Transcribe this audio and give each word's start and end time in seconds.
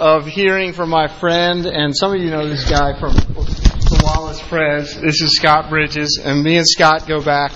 of 0.00 0.26
hearing 0.26 0.72
from 0.72 0.88
my 0.88 1.08
friend, 1.08 1.66
and 1.66 1.94
some 1.94 2.14
of 2.14 2.20
you 2.20 2.30
know 2.30 2.48
this 2.48 2.68
guy 2.68 2.98
from, 2.98 3.14
from 3.14 3.98
Wallace 4.02 4.40
Prez. 4.48 4.98
This 4.98 5.20
is 5.20 5.36
Scott 5.36 5.68
Bridges, 5.68 6.18
and 6.22 6.42
me 6.42 6.56
and 6.56 6.66
Scott 6.66 7.06
go 7.06 7.22
back 7.22 7.52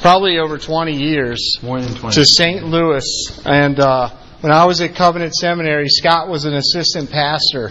probably 0.00 0.38
over 0.38 0.58
20 0.58 0.96
years 0.96 1.58
More 1.62 1.80
than 1.80 1.94
20. 1.94 2.14
to 2.14 2.24
St. 2.24 2.64
Louis. 2.64 3.04
And 3.44 3.78
uh, 3.78 4.10
when 4.40 4.52
I 4.52 4.64
was 4.64 4.80
at 4.80 4.96
Covenant 4.96 5.32
Seminary, 5.34 5.88
Scott 5.88 6.28
was 6.28 6.44
an 6.44 6.54
assistant 6.54 7.10
pastor 7.10 7.70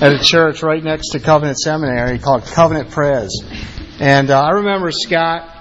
at 0.00 0.12
a 0.12 0.18
church 0.18 0.62
right 0.62 0.82
next 0.84 1.10
to 1.12 1.20
Covenant 1.20 1.58
Seminary 1.58 2.18
called 2.18 2.44
Covenant 2.44 2.90
Prez. 2.90 3.30
And 3.98 4.30
uh, 4.30 4.42
I 4.42 4.50
remember 4.50 4.90
Scott. 4.90 5.54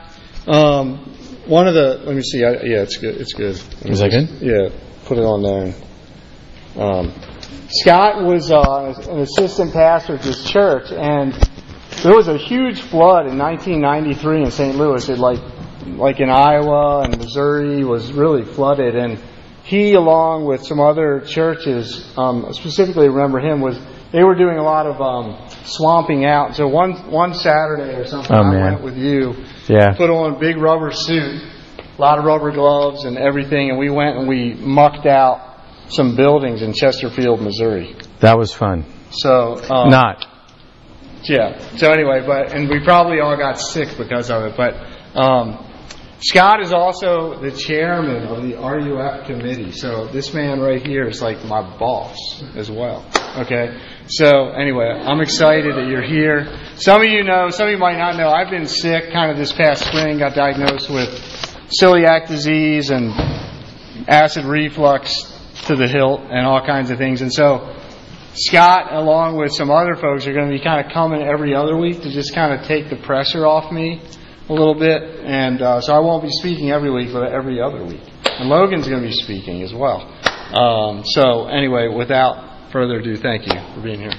Um, 0.45 0.97
one 1.45 1.67
of 1.67 1.73
the 1.73 2.01
let 2.03 2.15
me 2.15 2.21
see. 2.21 2.43
I, 2.43 2.51
yeah, 2.51 2.81
it's 2.81 2.97
good. 2.97 3.15
It's 3.15 3.33
good. 3.33 3.55
Is 3.85 3.99
that 3.99 4.11
good? 4.11 4.29
Yeah, 4.41 4.69
put 5.05 5.17
it 5.17 5.23
on 5.23 5.41
there. 5.41 6.83
Um, 6.83 7.13
Scott 7.69 8.23
was 8.23 8.49
uh, 8.51 8.93
an 9.09 9.19
assistant 9.19 9.73
pastor 9.73 10.15
at 10.15 10.21
this 10.21 10.43
church, 10.49 10.91
and 10.91 11.33
there 12.01 12.15
was 12.15 12.27
a 12.29 12.37
huge 12.37 12.79
flood 12.81 13.27
in 13.27 13.37
1993 13.37 14.43
in 14.43 14.51
St. 14.51 14.75
Louis. 14.77 15.07
It 15.09 15.17
like 15.19 15.39
like 15.85 16.19
in 16.19 16.29
Iowa 16.29 17.01
and 17.03 17.17
Missouri 17.17 17.83
was 17.83 18.11
really 18.13 18.43
flooded, 18.45 18.95
and 18.95 19.19
he, 19.63 19.93
along 19.93 20.45
with 20.45 20.65
some 20.65 20.79
other 20.79 21.21
churches, 21.27 22.09
um, 22.17 22.51
specifically 22.53 23.09
remember 23.09 23.39
him 23.39 23.59
was 23.59 23.77
they 24.13 24.23
were 24.23 24.35
doing 24.35 24.57
a 24.57 24.63
lot 24.63 24.85
of 24.87 25.01
um, 25.01 25.49
swamping 25.65 26.23
out. 26.25 26.55
So 26.55 26.67
one 26.69 26.93
one 27.11 27.33
Saturday 27.33 27.95
or 27.95 28.05
something, 28.05 28.33
Oh, 28.33 28.43
I 28.43 28.49
man. 28.51 28.63
went 28.73 28.83
with 28.83 28.97
you 28.97 29.35
Yeah. 29.67 29.91
put 29.93 30.09
on 30.09 30.35
a 30.35 30.39
big 30.39 30.57
rubber 30.57 30.91
suit, 30.91 31.41
a 31.97 32.01
lot 32.01 32.17
of 32.17 32.23
rubber 32.23 32.51
gloves 32.51 33.03
and 33.03 33.17
everything, 33.17 33.69
and 33.71 33.77
we 33.77 33.89
went 33.89 34.17
and 34.17 34.25
we 34.27 34.53
mucked 34.53 35.05
out 35.05 35.41
some 35.89 36.15
buildings 36.15 36.61
in 36.61 36.73
Chesterfield, 36.73 37.41
Missouri. 37.41 37.95
That 38.19 38.37
was 38.37 38.53
fun. 38.53 38.85
So 39.11 39.55
um, 39.69 39.89
Not. 39.89 40.25
yeah. 41.23 41.59
So 41.77 41.91
anyway, 41.91 42.23
but 42.25 42.53
and 42.53 42.69
we 42.69 42.83
probably 42.83 43.19
all 43.19 43.37
got 43.37 43.59
sick 43.59 43.97
because 43.97 44.29
of 44.29 44.43
it. 44.43 44.57
But 44.57 44.75
um, 45.17 45.63
Scott 46.19 46.61
is 46.61 46.73
also 46.73 47.39
the 47.39 47.51
chairman 47.51 48.23
of 48.27 48.43
the 48.43 48.55
RUF 48.55 49.27
committee. 49.27 49.71
So 49.71 50.07
this 50.07 50.33
man 50.33 50.59
right 50.59 50.85
here 50.85 51.07
is 51.07 51.21
like 51.21 51.45
my 51.45 51.61
boss 51.77 52.43
as 52.55 52.71
well. 52.71 53.05
Okay. 53.37 53.79
So 54.07 54.49
anyway, 54.49 54.87
I'm 54.87 55.21
excited 55.21 55.75
that 55.75 55.87
you're 55.87 56.01
here. 56.01 56.47
Some 56.75 57.01
of 57.01 57.07
you 57.07 57.23
know, 57.23 57.49
some 57.49 57.67
of 57.67 57.71
you 57.71 57.77
might 57.77 57.97
not 57.97 58.17
know. 58.17 58.29
I've 58.29 58.49
been 58.49 58.67
sick 58.67 59.11
kind 59.11 59.31
of 59.31 59.37
this 59.37 59.53
past 59.53 59.85
spring. 59.85 60.17
Got 60.17 60.33
diagnosed 60.33 60.89
with 60.89 61.09
celiac 61.81 62.27
disease 62.27 62.89
and 62.89 63.11
acid 64.07 64.45
reflux 64.45 65.36
to 65.65 65.75
the 65.75 65.87
hilt 65.87 66.21
and 66.29 66.45
all 66.45 66.65
kinds 66.65 66.91
of 66.91 66.97
things. 66.97 67.21
And 67.21 67.33
so 67.33 67.75
Scott, 68.33 68.93
along 68.93 69.37
with 69.37 69.51
some 69.53 69.71
other 69.71 69.95
folks, 69.95 70.27
are 70.27 70.33
going 70.33 70.47
to 70.47 70.55
be 70.55 70.63
kind 70.63 70.85
of 70.85 70.91
coming 70.91 71.21
every 71.23 71.55
other 71.55 71.75
week 71.75 72.01
to 72.01 72.11
just 72.11 72.35
kind 72.35 72.53
of 72.53 72.67
take 72.67 72.89
the 72.89 72.95
pressure 72.95 73.45
off 73.45 73.71
me 73.71 74.01
a 74.47 74.53
little 74.53 74.75
bit. 74.75 75.01
And 75.25 75.61
uh, 75.61 75.81
so 75.81 75.93
I 75.93 75.99
won't 75.99 76.23
be 76.23 76.29
speaking 76.31 76.69
every 76.69 76.91
week, 76.91 77.09
but 77.11 77.31
every 77.31 77.59
other 77.59 77.83
week. 77.83 78.01
And 78.25 78.49
Logan's 78.49 78.87
going 78.87 79.01
to 79.01 79.07
be 79.07 79.13
speaking 79.13 79.63
as 79.63 79.73
well. 79.73 80.01
Um, 80.53 81.03
so 81.03 81.47
anyway, 81.47 81.87
without 81.87 82.71
further 82.71 82.99
ado, 82.99 83.15
thank 83.15 83.47
you 83.47 83.59
for 83.73 83.81
being 83.81 83.99
here. 83.99 84.13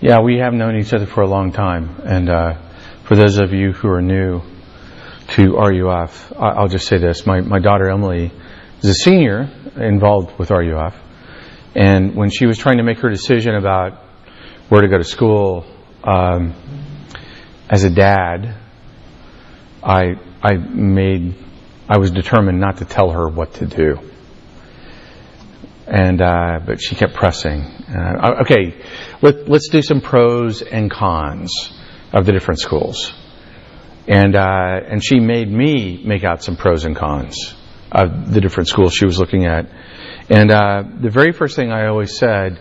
Yeah, 0.00 0.20
we 0.20 0.38
have 0.38 0.52
known 0.52 0.76
each 0.76 0.92
other 0.92 1.06
for 1.06 1.22
a 1.22 1.26
long 1.26 1.50
time, 1.50 2.00
and 2.04 2.28
uh, 2.28 2.60
for 3.04 3.16
those 3.16 3.38
of 3.38 3.52
you 3.52 3.72
who 3.72 3.88
are 3.88 4.02
new 4.02 4.42
to 5.34 5.56
RUF, 5.56 6.32
I'll 6.38 6.68
just 6.68 6.86
say 6.86 6.98
this: 6.98 7.26
my 7.26 7.40
my 7.40 7.58
daughter 7.58 7.90
Emily 7.90 8.32
is 8.82 8.90
a 8.90 8.94
senior 8.94 9.50
involved 9.76 10.38
with 10.38 10.50
RUF, 10.50 10.96
and 11.74 12.14
when 12.14 12.30
she 12.30 12.46
was 12.46 12.56
trying 12.56 12.78
to 12.78 12.84
make 12.84 12.98
her 12.98 13.10
decision 13.10 13.54
about 13.54 14.00
where 14.68 14.80
to 14.80 14.88
go 14.88 14.98
to 14.98 15.04
school, 15.04 15.66
um, 16.04 16.54
as 17.68 17.82
a 17.82 17.90
dad, 17.90 18.56
I 19.82 20.14
I 20.42 20.54
made 20.54 21.34
I 21.88 21.98
was 21.98 22.10
determined 22.10 22.60
not 22.60 22.78
to 22.78 22.84
tell 22.84 23.10
her 23.10 23.28
what 23.28 23.54
to 23.54 23.66
do. 23.66 23.98
And 25.86 26.22
uh, 26.22 26.60
but 26.64 26.80
she 26.80 26.94
kept 26.94 27.14
pressing. 27.14 27.60
Uh, 27.60 28.40
okay, 28.42 28.82
let, 29.20 29.48
let's 29.48 29.68
do 29.68 29.82
some 29.82 30.00
pros 30.00 30.62
and 30.62 30.90
cons 30.90 31.52
of 32.12 32.24
the 32.24 32.32
different 32.32 32.60
schools. 32.60 33.12
And 34.06 34.36
uh, 34.36 34.80
and 34.86 35.02
she 35.02 35.18
made 35.18 35.50
me 35.50 36.02
make 36.04 36.24
out 36.24 36.42
some 36.42 36.56
pros 36.56 36.84
and 36.84 36.94
cons 36.94 37.54
of 37.90 38.32
the 38.32 38.40
different 38.40 38.68
schools 38.68 38.92
she 38.92 39.06
was 39.06 39.18
looking 39.18 39.46
at. 39.46 39.66
And 40.28 40.50
uh, 40.50 40.82
the 41.00 41.10
very 41.10 41.32
first 41.32 41.56
thing 41.56 41.70
I 41.70 41.86
always 41.86 42.16
said 42.18 42.60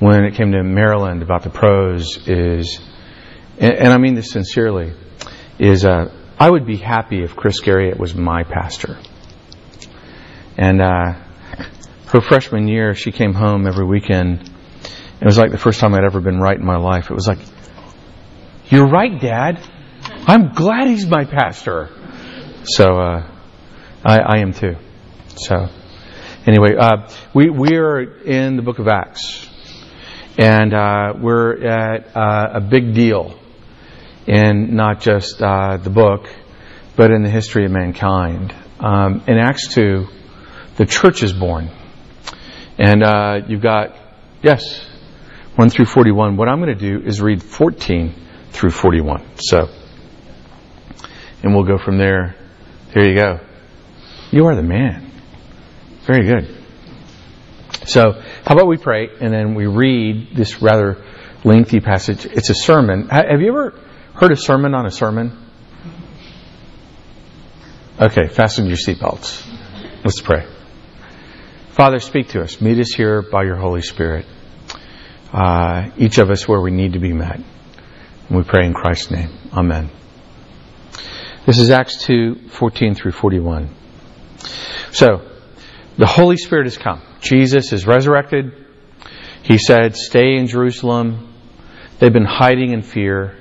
when 0.00 0.24
it 0.24 0.34
came 0.34 0.52
to 0.52 0.62
Maryland 0.62 1.22
about 1.22 1.42
the 1.42 1.50
pros 1.50 2.26
is, 2.26 2.80
and, 3.58 3.74
and 3.74 3.88
I 3.88 3.98
mean 3.98 4.14
this 4.14 4.30
sincerely, 4.30 4.92
is 5.58 5.84
uh, 5.84 6.12
I 6.38 6.50
would 6.50 6.66
be 6.66 6.76
happy 6.76 7.22
if 7.22 7.36
Chris 7.36 7.60
Garriott 7.60 7.98
was 7.98 8.14
my 8.14 8.42
pastor. 8.44 8.98
And 10.56 10.80
uh, 10.80 11.12
her 12.08 12.20
freshman 12.20 12.66
year, 12.66 12.94
she 12.94 13.12
came 13.12 13.34
home 13.34 13.66
every 13.66 13.86
weekend. 13.86 14.50
It 15.20 15.24
was 15.24 15.38
like 15.38 15.50
the 15.50 15.58
first 15.58 15.80
time 15.80 15.94
I'd 15.94 16.04
ever 16.04 16.20
been 16.20 16.40
right 16.40 16.56
in 16.56 16.64
my 16.64 16.78
life. 16.78 17.10
It 17.10 17.14
was 17.14 17.28
like, 17.28 17.38
"You're 18.70 18.88
right, 18.88 19.20
Dad. 19.20 19.60
I'm 20.30 20.52
glad 20.52 20.86
he's 20.86 21.08
my 21.08 21.24
pastor." 21.24 21.88
So 22.62 22.84
uh, 22.84 23.28
I, 24.04 24.18
I 24.20 24.38
am 24.38 24.52
too. 24.52 24.76
So 25.34 25.66
anyway, 26.46 26.76
uh, 26.78 27.10
we 27.34 27.50
we 27.50 27.74
are 27.74 28.00
in 28.00 28.54
the 28.54 28.62
Book 28.62 28.78
of 28.78 28.86
Acts, 28.86 29.48
and 30.38 30.72
uh, 30.72 31.14
we're 31.20 31.66
at 31.66 32.16
uh, 32.16 32.50
a 32.54 32.60
big 32.60 32.94
deal 32.94 33.36
in 34.28 34.76
not 34.76 35.00
just 35.00 35.42
uh, 35.42 35.78
the 35.78 35.90
book, 35.90 36.28
but 36.94 37.10
in 37.10 37.24
the 37.24 37.30
history 37.30 37.64
of 37.64 37.72
mankind. 37.72 38.54
Um, 38.78 39.24
in 39.26 39.36
Acts 39.36 39.66
two, 39.74 40.06
the 40.76 40.86
church 40.86 41.24
is 41.24 41.32
born. 41.32 41.70
And 42.78 43.02
uh, 43.02 43.40
you've 43.48 43.62
got, 43.62 43.96
yes, 44.42 44.86
1 45.56 45.70
through 45.70 45.86
41. 45.86 46.36
What 46.36 46.48
I'm 46.48 46.60
going 46.62 46.78
to 46.78 46.98
do 46.98 47.04
is 47.04 47.20
read 47.20 47.42
14 47.42 48.14
through 48.52 48.70
41. 48.70 49.26
So, 49.40 49.68
and 51.42 51.54
we'll 51.54 51.64
go 51.64 51.78
from 51.78 51.98
there. 51.98 52.36
There 52.94 53.08
you 53.08 53.14
go. 53.14 53.40
You 54.30 54.46
are 54.46 54.54
the 54.54 54.62
man. 54.62 55.10
Very 56.02 56.26
good. 56.26 56.56
So, 57.86 58.12
how 58.44 58.54
about 58.54 58.66
we 58.66 58.76
pray 58.76 59.08
and 59.20 59.32
then 59.32 59.54
we 59.54 59.66
read 59.66 60.34
this 60.34 60.60
rather 60.60 61.02
lengthy 61.44 61.80
passage? 61.80 62.26
It's 62.26 62.50
a 62.50 62.54
sermon. 62.54 63.08
Have 63.08 63.40
you 63.40 63.48
ever 63.48 63.78
heard 64.14 64.32
a 64.32 64.36
sermon 64.36 64.74
on 64.74 64.86
a 64.86 64.90
sermon? 64.90 65.36
Okay, 68.00 68.28
fasten 68.28 68.66
your 68.66 68.76
seatbelts. 68.76 69.46
Let's 70.04 70.20
pray. 70.20 70.46
Father, 71.70 72.00
speak 72.00 72.28
to 72.28 72.42
us. 72.42 72.60
Meet 72.60 72.78
us 72.78 72.92
here 72.94 73.22
by 73.22 73.44
your 73.44 73.56
Holy 73.56 73.82
Spirit. 73.82 74.26
Uh, 75.32 75.90
each 75.96 76.18
of 76.18 76.30
us 76.30 76.48
where 76.48 76.60
we 76.60 76.70
need 76.70 76.94
to 76.94 76.98
be 76.98 77.12
met. 77.12 77.36
And 77.36 78.38
we 78.38 78.42
pray 78.42 78.66
in 78.66 78.72
Christ's 78.72 79.10
name. 79.10 79.30
Amen. 79.52 79.90
This 81.46 81.58
is 81.58 81.70
Acts 81.70 82.04
2 82.04 82.48
14 82.50 82.94
through 82.94 83.12
41. 83.12 83.70
So, 84.92 85.26
the 85.96 86.06
Holy 86.06 86.36
Spirit 86.36 86.66
has 86.66 86.76
come. 86.76 87.00
Jesus 87.22 87.72
is 87.72 87.86
resurrected. 87.86 88.52
He 89.42 89.56
said, 89.56 89.96
Stay 89.96 90.36
in 90.36 90.48
Jerusalem. 90.48 91.32
They've 91.98 92.12
been 92.12 92.26
hiding 92.26 92.72
in 92.72 92.82
fear. 92.82 93.38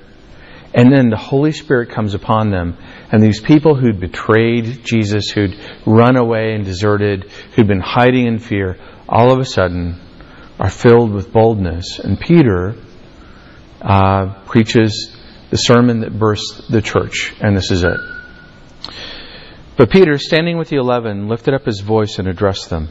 And 0.73 0.93
then 0.93 1.09
the 1.09 1.17
Holy 1.17 1.51
Spirit 1.51 1.89
comes 1.89 2.13
upon 2.13 2.51
them. 2.51 2.77
And 3.11 3.21
these 3.21 3.41
people 3.41 3.75
who'd 3.75 3.99
betrayed 3.99 4.85
Jesus, 4.85 5.29
who'd 5.29 5.59
run 5.85 6.15
away 6.15 6.53
and 6.53 6.63
deserted, 6.63 7.29
who'd 7.55 7.67
been 7.67 7.81
hiding 7.81 8.27
in 8.27 8.39
fear, 8.39 8.77
all 9.09 9.33
of 9.33 9.39
a 9.39 9.45
sudden 9.45 9.99
are 10.57 10.69
filled 10.69 11.11
with 11.11 11.33
boldness. 11.33 11.99
And 11.99 12.17
Peter 12.17 12.75
uh, 13.81 14.41
preaches 14.45 15.18
the 15.49 15.57
sermon 15.57 16.01
that 16.01 16.17
burst 16.17 16.71
the 16.71 16.81
church. 16.81 17.33
And 17.41 17.55
this 17.55 17.71
is 17.71 17.83
it. 17.83 17.99
But 19.77 19.89
Peter, 19.89 20.17
standing 20.17 20.57
with 20.57 20.69
the 20.69 20.77
eleven, 20.77 21.27
lifted 21.27 21.53
up 21.53 21.65
his 21.65 21.79
voice 21.79 22.19
and 22.19 22.27
addressed 22.27 22.69
them 22.69 22.89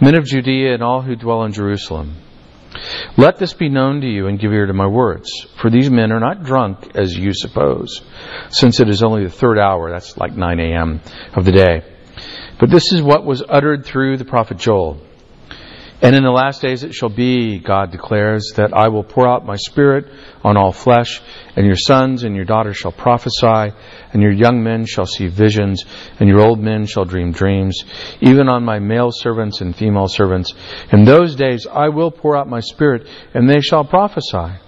Men 0.00 0.16
of 0.16 0.24
Judea 0.24 0.74
and 0.74 0.82
all 0.82 1.02
who 1.02 1.14
dwell 1.14 1.44
in 1.44 1.52
Jerusalem. 1.52 2.16
Let 3.16 3.38
this 3.38 3.52
be 3.52 3.68
known 3.68 4.00
to 4.00 4.06
you 4.08 4.26
and 4.26 4.38
give 4.38 4.52
ear 4.52 4.66
to 4.66 4.72
my 4.72 4.88
words. 4.88 5.30
For 5.60 5.70
these 5.70 5.90
men 5.90 6.10
are 6.10 6.18
not 6.18 6.42
drunk 6.42 6.96
as 6.96 7.16
you 7.16 7.32
suppose, 7.32 8.02
since 8.50 8.80
it 8.80 8.88
is 8.88 9.02
only 9.02 9.24
the 9.24 9.30
third 9.30 9.58
hour, 9.58 9.90
that's 9.90 10.16
like 10.16 10.36
9 10.36 10.58
a.m. 10.58 11.00
of 11.34 11.44
the 11.44 11.52
day. 11.52 11.82
But 12.58 12.70
this 12.70 12.92
is 12.92 13.02
what 13.02 13.24
was 13.24 13.42
uttered 13.48 13.86
through 13.86 14.16
the 14.16 14.24
prophet 14.24 14.58
Joel. 14.58 15.00
And 16.04 16.14
in 16.14 16.22
the 16.22 16.30
last 16.30 16.60
days 16.60 16.84
it 16.84 16.94
shall 16.94 17.08
be, 17.08 17.58
God 17.58 17.90
declares, 17.90 18.52
that 18.56 18.74
I 18.74 18.88
will 18.88 19.04
pour 19.04 19.26
out 19.26 19.46
my 19.46 19.56
spirit 19.56 20.04
on 20.44 20.58
all 20.58 20.70
flesh, 20.70 21.22
and 21.56 21.64
your 21.64 21.76
sons 21.76 22.24
and 22.24 22.36
your 22.36 22.44
daughters 22.44 22.76
shall 22.76 22.92
prophesy, 22.92 23.74
and 24.12 24.20
your 24.20 24.30
young 24.30 24.62
men 24.62 24.84
shall 24.84 25.06
see 25.06 25.28
visions, 25.28 25.82
and 26.20 26.28
your 26.28 26.46
old 26.46 26.60
men 26.60 26.84
shall 26.84 27.06
dream 27.06 27.32
dreams, 27.32 27.84
even 28.20 28.50
on 28.50 28.66
my 28.66 28.80
male 28.80 29.12
servants 29.12 29.62
and 29.62 29.74
female 29.74 30.06
servants. 30.06 30.52
In 30.92 31.06
those 31.06 31.36
days 31.36 31.66
I 31.66 31.88
will 31.88 32.10
pour 32.10 32.36
out 32.36 32.50
my 32.50 32.60
spirit, 32.60 33.08
and 33.32 33.48
they 33.48 33.62
shall 33.62 33.84
prophesy. 33.84 34.58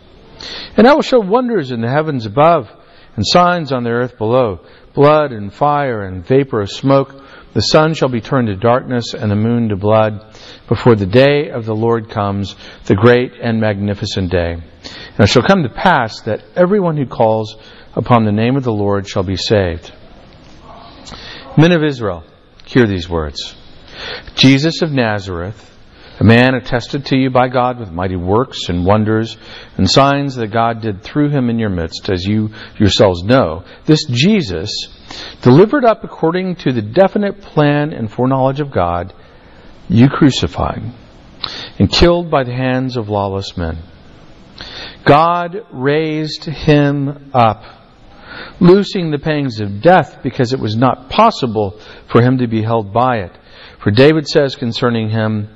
And 0.78 0.88
I 0.88 0.94
will 0.94 1.02
show 1.02 1.20
wonders 1.20 1.70
in 1.70 1.82
the 1.82 1.90
heavens 1.90 2.24
above, 2.24 2.70
and 3.14 3.26
signs 3.26 3.72
on 3.72 3.84
the 3.84 3.90
earth 3.90 4.16
below, 4.16 4.60
blood 4.94 5.32
and 5.32 5.52
fire 5.52 6.00
and 6.00 6.26
vapor 6.26 6.62
of 6.62 6.70
smoke. 6.70 7.14
The 7.52 7.60
sun 7.60 7.92
shall 7.92 8.08
be 8.08 8.22
turned 8.22 8.48
to 8.48 8.56
darkness, 8.56 9.12
and 9.12 9.30
the 9.30 9.36
moon 9.36 9.68
to 9.68 9.76
blood 9.76 10.24
before 10.68 10.96
the 10.96 11.06
day 11.06 11.50
of 11.50 11.64
the 11.64 11.74
Lord 11.74 12.10
comes, 12.10 12.56
the 12.84 12.94
great 12.94 13.32
and 13.40 13.60
magnificent 13.60 14.30
day. 14.30 14.52
And 14.52 15.20
it 15.20 15.28
shall 15.28 15.42
come 15.42 15.62
to 15.62 15.68
pass 15.68 16.20
that 16.22 16.44
everyone 16.54 16.96
who 16.96 17.06
calls 17.06 17.56
upon 17.94 18.24
the 18.24 18.32
name 18.32 18.56
of 18.56 18.64
the 18.64 18.72
Lord 18.72 19.08
shall 19.08 19.22
be 19.22 19.36
saved. 19.36 19.92
Men 21.56 21.72
of 21.72 21.82
Israel, 21.82 22.24
hear 22.66 22.86
these 22.86 23.08
words. 23.08 23.54
Jesus 24.34 24.82
of 24.82 24.92
Nazareth, 24.92 25.72
a 26.18 26.24
man 26.24 26.54
attested 26.54 27.06
to 27.06 27.16
you 27.16 27.30
by 27.30 27.48
God 27.48 27.78
with 27.78 27.90
mighty 27.90 28.16
works 28.16 28.69
and 28.69 28.86
wonders 28.86 29.36
and 29.76 29.90
signs 29.90 30.36
that 30.36 30.48
God 30.48 30.80
did 30.80 31.02
through 31.02 31.30
him 31.30 31.50
in 31.50 31.58
your 31.58 31.70
midst, 31.70 32.08
as 32.10 32.24
you 32.24 32.50
yourselves 32.78 33.22
know. 33.22 33.64
This 33.84 34.04
Jesus, 34.04 34.70
delivered 35.42 35.84
up 35.84 36.04
according 36.04 36.56
to 36.56 36.72
the 36.72 36.82
definite 36.82 37.40
plan 37.40 37.92
and 37.92 38.10
foreknowledge 38.10 38.60
of 38.60 38.70
God, 38.70 39.12
you 39.88 40.08
crucified 40.08 40.82
and 41.78 41.90
killed 41.90 42.30
by 42.30 42.44
the 42.44 42.54
hands 42.54 42.96
of 42.96 43.08
lawless 43.08 43.56
men. 43.56 43.78
God 45.04 45.66
raised 45.70 46.44
him 46.44 47.30
up, 47.32 47.62
loosing 48.60 49.10
the 49.10 49.18
pangs 49.18 49.60
of 49.60 49.80
death 49.80 50.20
because 50.22 50.52
it 50.52 50.58
was 50.58 50.76
not 50.76 51.08
possible 51.10 51.78
for 52.10 52.20
him 52.22 52.38
to 52.38 52.48
be 52.48 52.62
held 52.62 52.92
by 52.92 53.18
it. 53.18 53.32
For 53.82 53.90
David 53.90 54.26
says 54.26 54.56
concerning 54.56 55.10
him, 55.10 55.56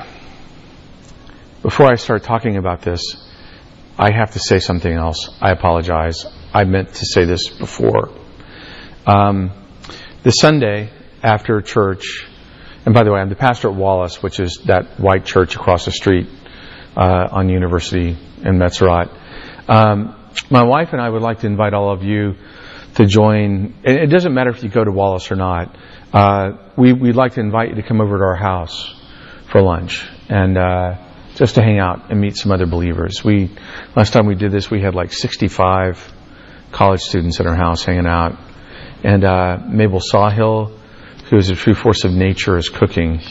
Before 1.61 1.85
I 1.85 1.93
start 1.93 2.23
talking 2.23 2.57
about 2.57 2.81
this, 2.81 3.23
I 3.95 4.11
have 4.11 4.31
to 4.31 4.39
say 4.39 4.57
something 4.57 4.91
else. 4.91 5.29
I 5.39 5.51
apologize. 5.51 6.25
I 6.51 6.63
meant 6.63 6.95
to 6.95 7.05
say 7.05 7.25
this 7.25 7.49
before. 7.49 8.09
Um, 9.05 9.51
the 10.23 10.31
Sunday 10.31 10.89
after 11.21 11.61
church, 11.61 12.27
and 12.83 12.95
by 12.95 13.03
the 13.03 13.11
way, 13.11 13.19
I'm 13.19 13.29
the 13.29 13.35
pastor 13.35 13.69
at 13.69 13.75
Wallace, 13.75 14.23
which 14.23 14.39
is 14.39 14.63
that 14.65 14.99
white 14.99 15.25
church 15.25 15.55
across 15.55 15.85
the 15.85 15.91
street 15.91 16.27
uh, 16.97 17.27
on 17.31 17.47
University 17.47 18.17
in 18.43 18.57
Metzerott. 18.57 19.15
Um, 19.69 20.15
my 20.49 20.63
wife 20.63 20.93
and 20.93 21.01
I 21.01 21.09
would 21.09 21.21
like 21.21 21.41
to 21.41 21.47
invite 21.47 21.75
all 21.75 21.93
of 21.93 22.01
you 22.01 22.37
to 22.95 23.05
join. 23.05 23.75
It 23.83 24.09
doesn't 24.09 24.33
matter 24.33 24.49
if 24.49 24.63
you 24.63 24.69
go 24.69 24.83
to 24.83 24.91
Wallace 24.91 25.31
or 25.31 25.35
not. 25.35 25.77
Uh, 26.11 26.53
we, 26.75 26.91
would 26.91 27.15
like 27.15 27.33
to 27.33 27.39
invite 27.39 27.69
you 27.69 27.75
to 27.75 27.83
come 27.83 28.01
over 28.01 28.17
to 28.17 28.23
our 28.23 28.35
house 28.35 28.95
for 29.51 29.61
lunch. 29.61 30.03
And 30.27 30.57
uh, 30.57 31.10
just 31.41 31.55
to 31.55 31.63
hang 31.63 31.79
out 31.79 32.11
and 32.11 32.21
meet 32.21 32.37
some 32.37 32.51
other 32.51 32.67
believers. 32.67 33.23
We 33.23 33.49
last 33.95 34.13
time 34.13 34.27
we 34.27 34.35
did 34.35 34.51
this, 34.51 34.69
we 34.69 34.79
had 34.79 34.93
like 34.93 35.11
65 35.11 36.13
college 36.71 37.01
students 37.01 37.39
at 37.39 37.47
our 37.47 37.55
house 37.55 37.83
hanging 37.83 38.05
out, 38.05 38.37
and 39.03 39.23
uh, 39.23 39.57
Mabel 39.67 39.99
Sawhill, 39.99 40.77
who 41.31 41.37
is 41.37 41.49
a 41.49 41.55
true 41.55 41.73
force 41.73 42.03
of 42.03 42.11
nature, 42.11 42.57
is 42.57 42.69
cooking. 42.69 43.21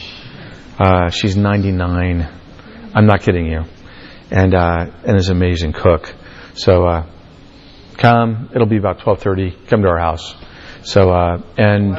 Uh, 0.77 1.09
she's 1.09 1.37
99. 1.37 2.27
I'm 2.93 3.05
not 3.05 3.21
kidding 3.21 3.45
you, 3.45 3.63
and 4.29 4.53
uh, 4.53 4.91
and 5.05 5.17
is 5.17 5.29
an 5.29 5.37
amazing 5.37 5.71
cook. 5.71 6.13
So 6.55 6.85
uh, 6.85 7.09
come. 7.97 8.49
It'll 8.53 8.67
be 8.67 8.77
about 8.77 8.99
12:30. 8.99 9.69
Come 9.69 9.83
to 9.83 9.87
our 9.87 9.99
house. 9.99 10.35
So 10.83 11.11
uh, 11.11 11.41
and 11.57 11.97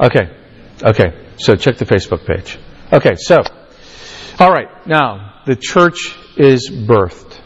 okay, 0.00 0.34
okay. 0.82 1.26
So 1.36 1.54
check 1.54 1.76
the 1.76 1.84
Facebook 1.84 2.24
page. 2.26 2.58
Okay, 2.90 3.16
so. 3.16 3.42
All 4.40 4.52
right, 4.52 4.86
now, 4.86 5.42
the 5.46 5.56
church 5.56 6.16
is 6.36 6.70
birthed. 6.70 7.40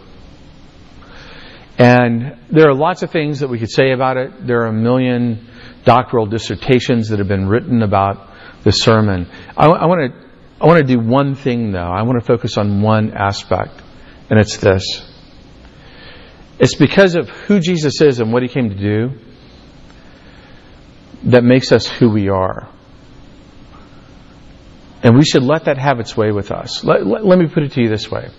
And 1.78 2.38
there 2.50 2.68
are 2.68 2.74
lots 2.74 3.02
of 3.02 3.10
things 3.10 3.40
that 3.40 3.48
we 3.48 3.58
could 3.58 3.70
say 3.70 3.92
about 3.92 4.18
it. 4.18 4.46
There 4.46 4.60
are 4.64 4.66
a 4.66 4.74
million 4.74 5.48
doctoral 5.86 6.26
dissertations 6.26 7.08
that 7.08 7.18
have 7.18 7.28
been 7.28 7.48
written 7.48 7.82
about 7.82 8.30
the 8.62 8.72
sermon. 8.72 9.26
I, 9.56 9.68
I 9.68 9.86
want 9.86 10.12
to 10.12 10.28
I 10.60 10.66
want 10.66 10.78
to 10.80 10.84
do 10.84 11.00
one 11.00 11.34
thing 11.34 11.72
though. 11.72 11.78
I 11.78 12.02
want 12.02 12.20
to 12.20 12.26
focus 12.26 12.58
on 12.58 12.82
one 12.82 13.14
aspect, 13.14 13.82
and 14.28 14.38
it's 14.38 14.58
this. 14.58 14.84
It's 16.58 16.76
because 16.76 17.16
of 17.16 17.30
who 17.30 17.58
Jesus 17.58 18.02
is 18.02 18.20
and 18.20 18.34
what 18.34 18.42
he 18.42 18.48
came 18.48 18.68
to 18.68 18.76
do 18.76 19.18
that 21.24 21.42
makes 21.42 21.72
us 21.72 21.88
who 21.88 22.10
we 22.10 22.28
are. 22.28 22.68
And 25.02 25.16
we 25.16 25.24
should 25.24 25.42
let 25.42 25.64
that 25.64 25.78
have 25.78 25.98
its 25.98 26.16
way 26.16 26.30
with 26.30 26.50
us. 26.50 26.84
Let, 26.84 27.06
let, 27.06 27.24
let 27.24 27.38
me 27.38 27.48
put 27.48 27.64
it 27.64 27.72
to 27.72 27.82
you 27.82 27.88
this 27.88 28.10
way. 28.10 28.30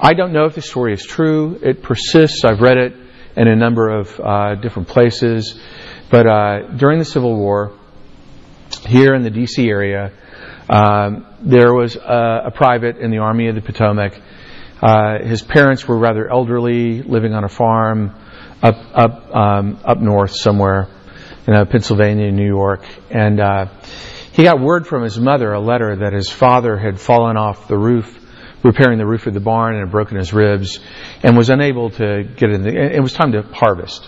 I 0.00 0.12
don't 0.12 0.32
know 0.32 0.44
if 0.44 0.54
the 0.54 0.62
story 0.62 0.92
is 0.92 1.02
true. 1.02 1.58
It 1.62 1.82
persists. 1.82 2.44
I've 2.44 2.60
read 2.60 2.76
it 2.76 2.92
in 3.36 3.48
a 3.48 3.56
number 3.56 3.88
of 3.88 4.20
uh, 4.20 4.54
different 4.56 4.88
places. 4.88 5.58
But 6.10 6.26
uh, 6.26 6.76
during 6.76 6.98
the 6.98 7.04
Civil 7.04 7.34
War, 7.34 7.72
here 8.86 9.14
in 9.14 9.22
the 9.22 9.30
D.C. 9.30 9.66
area, 9.66 10.12
um, 10.68 11.26
there 11.40 11.72
was 11.72 11.96
a, 11.96 12.42
a, 12.46 12.50
private 12.50 12.98
in 12.98 13.10
the 13.10 13.18
Army 13.18 13.48
of 13.48 13.54
the 13.54 13.60
Potomac. 13.60 14.20
Uh, 14.82 15.20
his 15.24 15.42
parents 15.42 15.86
were 15.88 15.96
rather 15.96 16.30
elderly, 16.30 17.02
living 17.02 17.32
on 17.32 17.44
a 17.44 17.48
farm 17.48 18.14
up 18.62 18.76
up 18.94 19.34
um, 19.34 19.80
up 19.84 19.98
north 19.98 20.34
somewhere, 20.34 20.88
you 21.46 21.54
know, 21.54 21.64
Pennsylvania, 21.64 22.30
New 22.32 22.46
York, 22.46 22.84
and 23.10 23.40
uh, 23.40 23.66
he 24.36 24.42
got 24.42 24.60
word 24.60 24.86
from 24.86 25.02
his 25.02 25.18
mother, 25.18 25.50
a 25.54 25.60
letter 25.60 25.96
that 25.96 26.12
his 26.12 26.28
father 26.28 26.76
had 26.76 27.00
fallen 27.00 27.38
off 27.38 27.68
the 27.68 27.78
roof, 27.78 28.22
repairing 28.62 28.98
the 28.98 29.06
roof 29.06 29.26
of 29.26 29.32
the 29.32 29.40
barn 29.40 29.76
and 29.76 29.84
had 29.84 29.90
broken 29.90 30.18
his 30.18 30.34
ribs, 30.34 30.78
and 31.22 31.38
was 31.38 31.48
unable 31.48 31.88
to 31.88 32.22
get 32.36 32.50
in. 32.50 32.60
The, 32.60 32.94
it 32.94 33.00
was 33.00 33.14
time 33.14 33.32
to 33.32 33.40
harvest. 33.40 34.06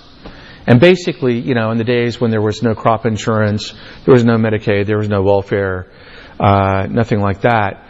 And 0.66 0.80
basically, 0.80 1.38
you 1.40 1.54
know, 1.54 1.70
in 1.70 1.78
the 1.78 1.84
days 1.84 2.20
when 2.20 2.30
there 2.30 2.42
was 2.42 2.62
no 2.62 2.74
crop 2.74 3.06
insurance, 3.06 3.72
there 4.04 4.12
was 4.12 4.22
no 4.22 4.34
Medicaid, 4.34 4.86
there 4.86 4.98
was 4.98 5.08
no 5.08 5.22
welfare, 5.22 5.90
uh, 6.38 6.86
nothing 6.90 7.20
like 7.20 7.40
that. 7.40 7.88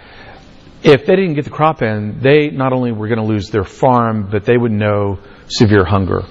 If 0.84 1.06
they 1.06 1.16
didn't 1.16 1.34
get 1.34 1.44
the 1.44 1.50
crop 1.50 1.82
in, 1.82 2.20
they 2.20 2.50
not 2.50 2.72
only 2.72 2.92
were 2.92 3.08
going 3.08 3.18
to 3.18 3.26
lose 3.26 3.50
their 3.50 3.64
farm, 3.64 4.28
but 4.30 4.44
they 4.44 4.56
would 4.56 4.70
know 4.70 5.18
severe 5.48 5.84
hunger, 5.84 6.22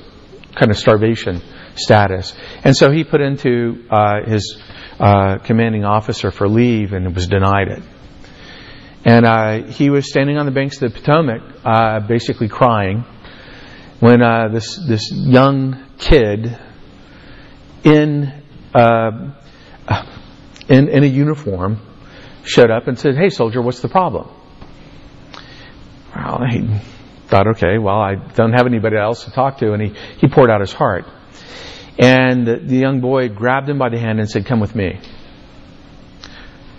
kind 0.56 0.72
of 0.72 0.78
starvation 0.78 1.42
status. 1.76 2.34
And 2.64 2.78
so 2.78 2.92
he 2.92 3.04
put 3.04 3.20
into 3.20 3.86
uh, 3.92 4.24
his 4.26 4.58
uh, 5.00 5.38
commanding 5.40 5.86
officer 5.86 6.32
for 6.32 6.48
leave 6.48 6.94
and 6.94 7.14
was 7.14 7.28
denied 7.28 7.68
it. 7.68 7.84
And 9.06 9.26
uh, 9.26 9.64
he 9.72 9.90
was 9.90 10.10
standing 10.10 10.38
on 10.38 10.46
the 10.46 10.52
banks 10.52 10.82
of 10.82 10.92
the 10.92 11.00
Potomac, 11.00 11.42
uh, 11.64 12.00
basically 12.02 12.50
crying, 12.50 13.06
when 14.00 14.22
uh, 14.22 14.50
this 14.50 14.76
this 14.88 15.12
young 15.12 15.86
kid 15.98 16.58
in 17.84 18.44
uh, 18.74 19.34
in 20.68 20.90
in 20.90 21.04
a 21.04 21.08
uniform 21.08 21.80
showed 22.44 22.70
up 22.70 22.88
and 22.88 23.00
said, 23.00 23.16
"Hey, 23.16 23.30
soldier, 23.30 23.62
what's 23.62 23.82
the 23.82 23.90
problem?" 23.90 24.30
Well, 26.16 26.42
he 26.50 26.80
thought, 27.28 27.48
"Okay, 27.56 27.78
well, 27.78 28.00
I 28.00 28.16
don't 28.16 28.54
have 28.54 28.66
anybody 28.66 28.98
else 28.98 29.26
to 29.26 29.32
talk 29.32 29.60
to," 29.60 29.74
and 29.74 29.82
he 29.82 29.94
he 30.18 30.28
poured 30.28 30.50
out 30.50 30.62
his 30.62 30.74
heart. 30.74 31.06
And 32.00 32.46
the, 32.46 32.76
young 32.76 33.02
boy 33.02 33.30
grabbed 33.30 33.68
him 33.70 33.80
by 33.80 33.90
the 33.90 33.98
hand 33.98 34.20
and 34.20 34.30
said, 34.30 34.46
"Come 34.46 34.60
with 34.60 34.76
me." 34.76 35.00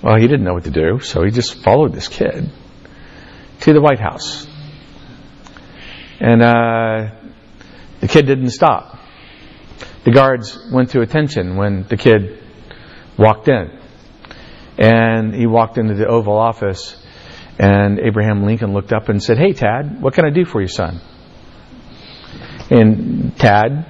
Well, 0.03 0.17
he 0.17 0.29
didn't 0.29 0.45
know 0.45 0.55
what 0.55 0.65
to 0.65 0.71
do, 0.71 1.01
so 1.01 1.25
he 1.25 1.31
just 1.33 1.63
followed 1.65 1.93
this 1.93 2.07
kid 2.07 2.51
to 3.61 3.73
the 3.73 3.81
White 3.81 3.99
House. 3.99 4.47
And 6.21 6.41
uh, 6.41 7.11
the 8.01 8.07
kid 8.09 8.27
didn't 8.27 8.51
stop. 8.51 8.99
The 10.05 10.13
guards 10.13 10.57
went 10.73 10.91
to 10.91 11.01
attention 11.01 11.57
when 11.57 11.85
the 11.89 11.97
kid 11.97 12.43
walked 13.19 13.49
in. 13.49 13.77
And 14.79 15.35
he 15.35 15.47
walked 15.47 15.77
into 15.79 15.95
the 15.95 16.07
Oval 16.07 16.39
Office, 16.39 16.97
and 17.59 17.99
Abraham 17.99 18.45
Lincoln 18.45 18.73
looked 18.73 18.93
up 18.93 19.09
and 19.09 19.21
said, 19.21 19.37
Hey, 19.39 19.53
Tad, 19.53 20.01
what 20.01 20.15
can 20.15 20.25
I 20.25 20.31
do 20.31 20.45
for 20.45 20.61
you, 20.61 20.69
son? 20.69 21.01
And 22.71 23.37
Tad, 23.37 23.87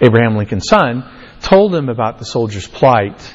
Abraham 0.00 0.36
Lincoln's 0.36 0.68
son, 0.68 1.04
told 1.40 1.74
him 1.74 1.88
about 1.88 2.18
the 2.18 2.24
soldier's 2.24 2.66
plight, 2.66 3.34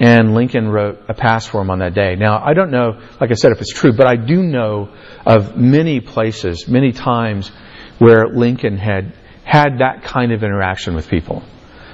and 0.00 0.34
Lincoln 0.34 0.68
wrote 0.68 1.00
a 1.08 1.14
pass 1.14 1.46
for 1.46 1.60
him 1.60 1.70
on 1.70 1.78
that 1.80 1.94
day. 1.94 2.16
Now, 2.16 2.42
I 2.44 2.54
don't 2.54 2.70
know, 2.70 3.00
like 3.20 3.30
I 3.30 3.34
said, 3.34 3.52
if 3.52 3.60
it's 3.60 3.72
true, 3.72 3.92
but 3.92 4.06
I 4.06 4.16
do 4.16 4.42
know 4.42 4.94
of 5.24 5.56
many 5.56 6.00
places, 6.00 6.66
many 6.66 6.92
times 6.92 7.50
where 7.98 8.26
Lincoln 8.28 8.76
had 8.76 9.14
had 9.44 9.78
that 9.78 10.02
kind 10.02 10.32
of 10.32 10.42
interaction 10.42 10.94
with 10.94 11.08
people. 11.08 11.42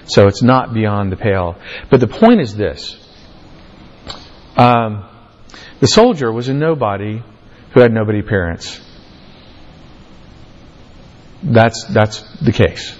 So 0.07 0.27
it's 0.27 0.43
not 0.43 0.73
beyond 0.73 1.13
the 1.13 1.17
pale. 1.17 1.57
But 1.91 2.01
the 2.01 2.07
point 2.07 2.41
is 2.41 2.57
this 2.57 2.97
um, 4.57 5.09
the 5.81 5.87
soldier 5.87 6.33
was 6.33 6.49
a 6.49 6.55
nobody 6.55 7.23
who 7.73 7.81
had 7.81 7.93
nobody 7.93 8.23
parents. 8.23 8.81
That's, 11.43 11.85
that's 11.85 12.23
the 12.41 12.53
case. 12.53 12.97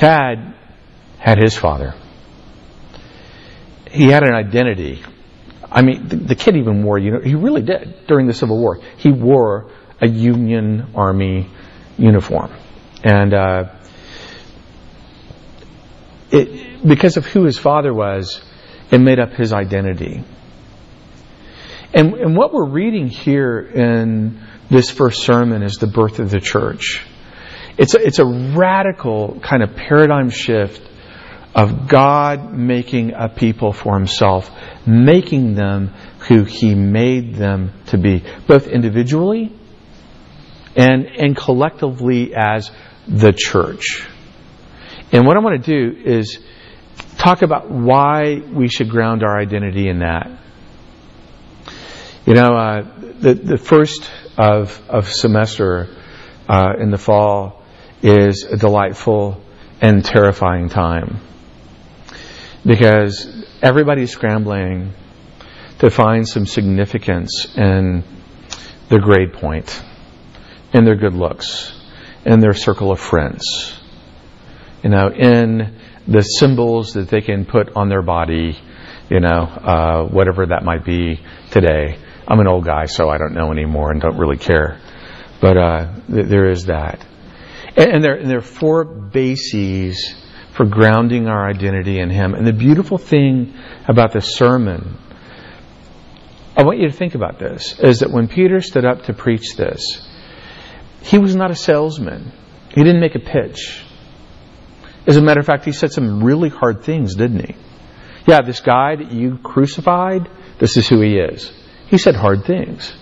Tad 0.00 0.54
had 1.18 1.36
his 1.36 1.54
father. 1.54 1.94
He 3.90 4.04
had 4.04 4.22
an 4.22 4.32
identity. 4.32 5.02
I 5.70 5.82
mean, 5.82 6.08
the, 6.08 6.16
the 6.16 6.34
kid 6.34 6.56
even 6.56 6.84
wore, 6.84 6.98
you 6.98 7.10
know, 7.10 7.20
he 7.20 7.34
really 7.34 7.60
did 7.60 8.06
during 8.06 8.26
the 8.26 8.32
Civil 8.32 8.58
War. 8.58 8.80
He 8.96 9.12
wore 9.12 9.70
a 10.00 10.08
Union 10.08 10.92
Army 10.94 11.50
uniform. 11.98 12.50
And 13.04 13.34
uh, 13.34 13.74
it, 16.30 16.82
because 16.82 17.18
of 17.18 17.26
who 17.26 17.44
his 17.44 17.58
father 17.58 17.92
was, 17.92 18.40
it 18.90 19.02
made 19.02 19.20
up 19.20 19.34
his 19.34 19.52
identity. 19.52 20.24
And, 21.92 22.14
and 22.14 22.34
what 22.34 22.54
we're 22.54 22.70
reading 22.70 23.08
here 23.08 23.60
in 23.60 24.40
this 24.70 24.88
first 24.88 25.24
sermon 25.24 25.62
is 25.62 25.74
the 25.74 25.88
birth 25.88 26.20
of 26.20 26.30
the 26.30 26.40
church. 26.40 27.04
It's 27.80 27.94
a, 27.94 28.06
it's 28.06 28.18
a 28.18 28.26
radical 28.26 29.40
kind 29.40 29.62
of 29.62 29.74
paradigm 29.74 30.28
shift 30.28 30.86
of 31.54 31.88
God 31.88 32.52
making 32.52 33.14
a 33.14 33.30
people 33.30 33.72
for 33.72 33.94
himself, 33.94 34.50
making 34.86 35.54
them 35.54 35.94
who 36.28 36.44
he 36.44 36.74
made 36.74 37.36
them 37.36 37.72
to 37.86 37.96
be, 37.96 38.22
both 38.46 38.66
individually 38.66 39.56
and, 40.76 41.06
and 41.06 41.34
collectively 41.34 42.34
as 42.36 42.70
the 43.08 43.32
church. 43.32 44.06
And 45.10 45.26
what 45.26 45.38
I 45.38 45.40
want 45.40 45.64
to 45.64 45.90
do 45.90 46.02
is 46.04 46.38
talk 47.16 47.40
about 47.40 47.70
why 47.70 48.42
we 48.52 48.68
should 48.68 48.90
ground 48.90 49.22
our 49.24 49.40
identity 49.40 49.88
in 49.88 50.00
that. 50.00 50.30
You 52.26 52.34
know, 52.34 52.54
uh, 52.54 52.82
the 53.20 53.32
the 53.32 53.56
first 53.56 54.10
of 54.36 54.78
of 54.90 55.08
semester 55.10 55.88
uh, 56.46 56.74
in 56.78 56.90
the 56.90 56.98
fall 56.98 57.59
is 58.02 58.44
a 58.44 58.56
delightful 58.56 59.42
and 59.80 60.04
terrifying 60.04 60.68
time 60.68 61.20
because 62.64 63.26
everybody's 63.62 64.10
scrambling 64.10 64.92
to 65.78 65.90
find 65.90 66.28
some 66.28 66.46
significance 66.46 67.46
in 67.56 68.04
their 68.88 69.00
grade 69.00 69.32
point, 69.32 69.82
in 70.72 70.84
their 70.84 70.96
good 70.96 71.14
looks, 71.14 71.72
in 72.24 72.40
their 72.40 72.54
circle 72.54 72.92
of 72.92 73.00
friends. 73.00 73.74
You 74.82 74.90
know, 74.90 75.08
in 75.08 75.78
the 76.06 76.22
symbols 76.22 76.94
that 76.94 77.08
they 77.08 77.20
can 77.20 77.44
put 77.44 77.76
on 77.76 77.88
their 77.88 78.02
body, 78.02 78.58
you 79.10 79.20
know, 79.20 79.28
uh, 79.28 80.04
whatever 80.04 80.46
that 80.46 80.64
might 80.64 80.84
be 80.84 81.20
today. 81.50 81.98
I'm 82.26 82.40
an 82.40 82.46
old 82.46 82.64
guy, 82.64 82.86
so 82.86 83.08
I 83.08 83.18
don't 83.18 83.34
know 83.34 83.50
anymore 83.50 83.90
and 83.90 84.00
don't 84.00 84.18
really 84.18 84.36
care. 84.36 84.78
But 85.40 85.56
uh, 85.56 85.94
th- 86.06 86.26
there 86.26 86.50
is 86.50 86.66
that. 86.66 87.04
And, 87.76 88.02
there, 88.02 88.14
and 88.14 88.28
there 88.28 88.38
are 88.38 88.42
four 88.42 88.84
bases 88.84 90.14
for 90.56 90.66
grounding 90.66 91.26
our 91.26 91.48
identity 91.48 91.98
in 92.00 92.10
Him. 92.10 92.34
And 92.34 92.46
the 92.46 92.52
beautiful 92.52 92.98
thing 92.98 93.54
about 93.88 94.12
the 94.12 94.20
sermon, 94.20 94.98
I 96.56 96.64
want 96.64 96.78
you 96.78 96.88
to 96.88 96.96
think 96.96 97.14
about 97.14 97.38
this, 97.38 97.78
is 97.78 98.00
that 98.00 98.10
when 98.10 98.28
Peter 98.28 98.60
stood 98.60 98.84
up 98.84 99.04
to 99.04 99.14
preach 99.14 99.56
this, 99.56 100.06
he 101.02 101.18
was 101.18 101.34
not 101.34 101.50
a 101.50 101.56
salesman. 101.56 102.32
He 102.68 102.82
didn't 102.82 103.00
make 103.00 103.14
a 103.14 103.20
pitch. 103.20 103.84
As 105.06 105.16
a 105.16 105.22
matter 105.22 105.40
of 105.40 105.46
fact, 105.46 105.64
he 105.64 105.72
said 105.72 105.92
some 105.92 106.22
really 106.22 106.50
hard 106.50 106.82
things, 106.82 107.14
didn't 107.14 107.46
he? 107.46 107.56
Yeah, 108.26 108.42
this 108.42 108.60
guy 108.60 108.96
that 108.96 109.10
you 109.10 109.38
crucified, 109.38 110.28
this 110.58 110.76
is 110.76 110.86
who 110.86 111.00
he 111.00 111.16
is. 111.16 111.50
He 111.86 111.98
said 111.98 112.14
hard 112.14 112.44
things. 112.44 112.92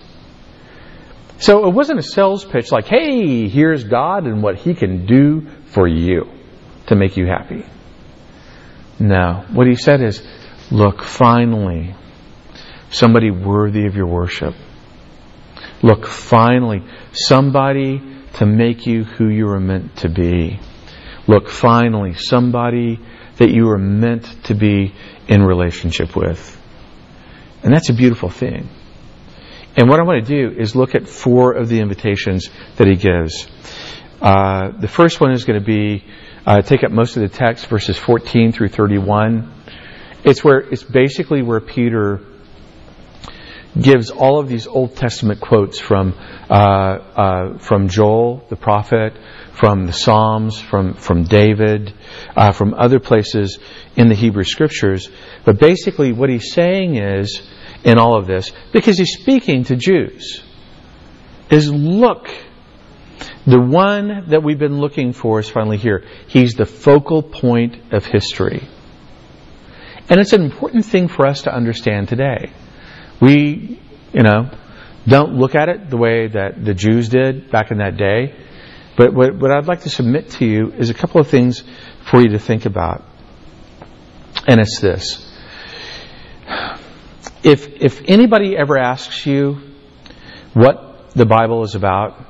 So 1.39 1.67
it 1.67 1.73
wasn't 1.73 1.99
a 1.99 2.03
sales 2.03 2.43
pitch 2.43 2.71
like, 2.71 2.85
hey, 2.85 3.47
here's 3.47 3.85
God 3.85 4.25
and 4.25 4.43
what 4.43 4.57
he 4.57 4.73
can 4.73 5.05
do 5.05 5.47
for 5.67 5.87
you 5.87 6.29
to 6.87 6.95
make 6.95 7.15
you 7.15 7.25
happy. 7.25 7.65
No. 8.99 9.45
What 9.53 9.65
he 9.65 9.75
said 9.75 10.01
is, 10.01 10.21
look, 10.69 11.01
finally, 11.01 11.95
somebody 12.91 13.31
worthy 13.31 13.85
of 13.85 13.95
your 13.95 14.07
worship. 14.07 14.53
Look, 15.81 16.05
finally, 16.05 16.83
somebody 17.13 18.01
to 18.33 18.45
make 18.45 18.85
you 18.85 19.05
who 19.05 19.29
you 19.29 19.45
were 19.45 19.61
meant 19.61 19.97
to 19.97 20.09
be. 20.09 20.59
Look, 21.25 21.47
finally, 21.47 22.15
somebody 22.15 22.99
that 23.37 23.49
you 23.49 23.65
were 23.65 23.77
meant 23.77 24.43
to 24.45 24.55
be 24.55 24.93
in 25.29 25.41
relationship 25.41 26.17
with. 26.17 26.59
And 27.63 27.73
that's 27.73 27.89
a 27.89 27.93
beautiful 27.93 28.29
thing. 28.29 28.67
And 29.75 29.89
what 29.89 29.99
I 29.99 30.03
want 30.03 30.25
to 30.25 30.49
do 30.49 30.59
is 30.59 30.75
look 30.75 30.95
at 30.95 31.07
four 31.07 31.53
of 31.53 31.69
the 31.69 31.79
invitations 31.79 32.49
that 32.77 32.87
he 32.87 32.95
gives. 32.95 33.47
Uh, 34.21 34.71
the 34.71 34.87
first 34.87 35.21
one 35.21 35.31
is 35.31 35.45
going 35.45 35.59
to 35.59 35.65
be 35.65 36.03
uh, 36.45 36.61
take 36.61 36.83
up 36.83 36.91
most 36.91 37.15
of 37.15 37.21
the 37.21 37.29
text, 37.29 37.67
verses 37.67 37.97
14 37.97 38.51
through 38.51 38.69
31. 38.69 39.51
It's 40.23 40.43
where 40.43 40.59
it's 40.59 40.83
basically 40.83 41.41
where 41.41 41.61
Peter 41.61 42.21
gives 43.79 44.09
all 44.09 44.39
of 44.39 44.49
these 44.49 44.67
Old 44.67 44.95
Testament 44.95 45.39
quotes 45.39 45.79
from 45.79 46.13
uh, 46.49 46.53
uh, 46.53 47.57
from 47.59 47.87
Joel 47.87 48.45
the 48.49 48.55
prophet, 48.55 49.13
from 49.53 49.85
the 49.85 49.93
Psalms, 49.93 50.59
from 50.59 50.95
from 50.95 51.23
David, 51.23 51.93
uh, 52.35 52.51
from 52.51 52.73
other 52.73 52.99
places 52.99 53.59
in 53.95 54.09
the 54.09 54.15
Hebrew 54.15 54.43
Scriptures. 54.43 55.09
But 55.45 55.59
basically, 55.59 56.11
what 56.11 56.29
he's 56.29 56.51
saying 56.51 56.95
is 56.95 57.41
in 57.83 57.97
all 57.97 58.17
of 58.17 58.27
this, 58.27 58.51
because 58.71 58.97
he's 58.97 59.13
speaking 59.13 59.63
to 59.65 59.75
Jews, 59.75 60.43
is 61.49 61.71
look. 61.71 62.29
The 63.45 63.59
one 63.59 64.29
that 64.29 64.43
we've 64.43 64.59
been 64.59 64.79
looking 64.79 65.13
for 65.13 65.39
is 65.39 65.49
finally 65.49 65.77
here. 65.77 66.05
He's 66.27 66.53
the 66.53 66.65
focal 66.65 67.23
point 67.23 67.93
of 67.93 68.05
history. 68.05 68.67
And 70.09 70.19
it's 70.19 70.33
an 70.33 70.43
important 70.43 70.85
thing 70.85 71.07
for 71.07 71.25
us 71.25 71.43
to 71.43 71.53
understand 71.53 72.09
today. 72.09 72.51
We, 73.21 73.79
you 74.13 74.23
know, 74.23 74.51
don't 75.07 75.33
look 75.33 75.55
at 75.55 75.69
it 75.69 75.89
the 75.89 75.97
way 75.97 76.27
that 76.27 76.63
the 76.63 76.73
Jews 76.73 77.09
did 77.09 77.49
back 77.51 77.71
in 77.71 77.77
that 77.77 77.97
day. 77.97 78.35
But 78.97 79.13
what, 79.13 79.35
what 79.35 79.51
I'd 79.51 79.67
like 79.67 79.81
to 79.81 79.89
submit 79.89 80.31
to 80.31 80.45
you 80.45 80.71
is 80.73 80.89
a 80.89 80.93
couple 80.93 81.21
of 81.21 81.27
things 81.27 81.63
for 82.09 82.21
you 82.21 82.29
to 82.29 82.39
think 82.39 82.65
about. 82.65 83.03
And 84.47 84.59
it's 84.59 84.79
this. 84.79 85.25
If, 87.43 87.81
if 87.81 88.01
anybody 88.07 88.57
ever 88.57 88.77
asks 88.77 89.25
you 89.25 89.61
what 90.53 91.13
the 91.13 91.25
Bible 91.25 91.63
is 91.63 91.75
about, 91.75 92.25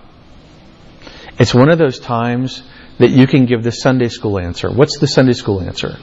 it's 1.40 1.54
one 1.54 1.70
of 1.70 1.78
those 1.78 2.00
times 2.00 2.64
that 3.00 3.10
you 3.10 3.26
can 3.26 3.46
give 3.46 3.64
the 3.64 3.72
Sunday 3.72 4.10
school 4.10 4.40
answer. 4.40 4.70
What's 4.70 5.00
the 5.00 5.08
Sunday 5.08 5.34
school 5.34 5.62
answer? 5.62 5.98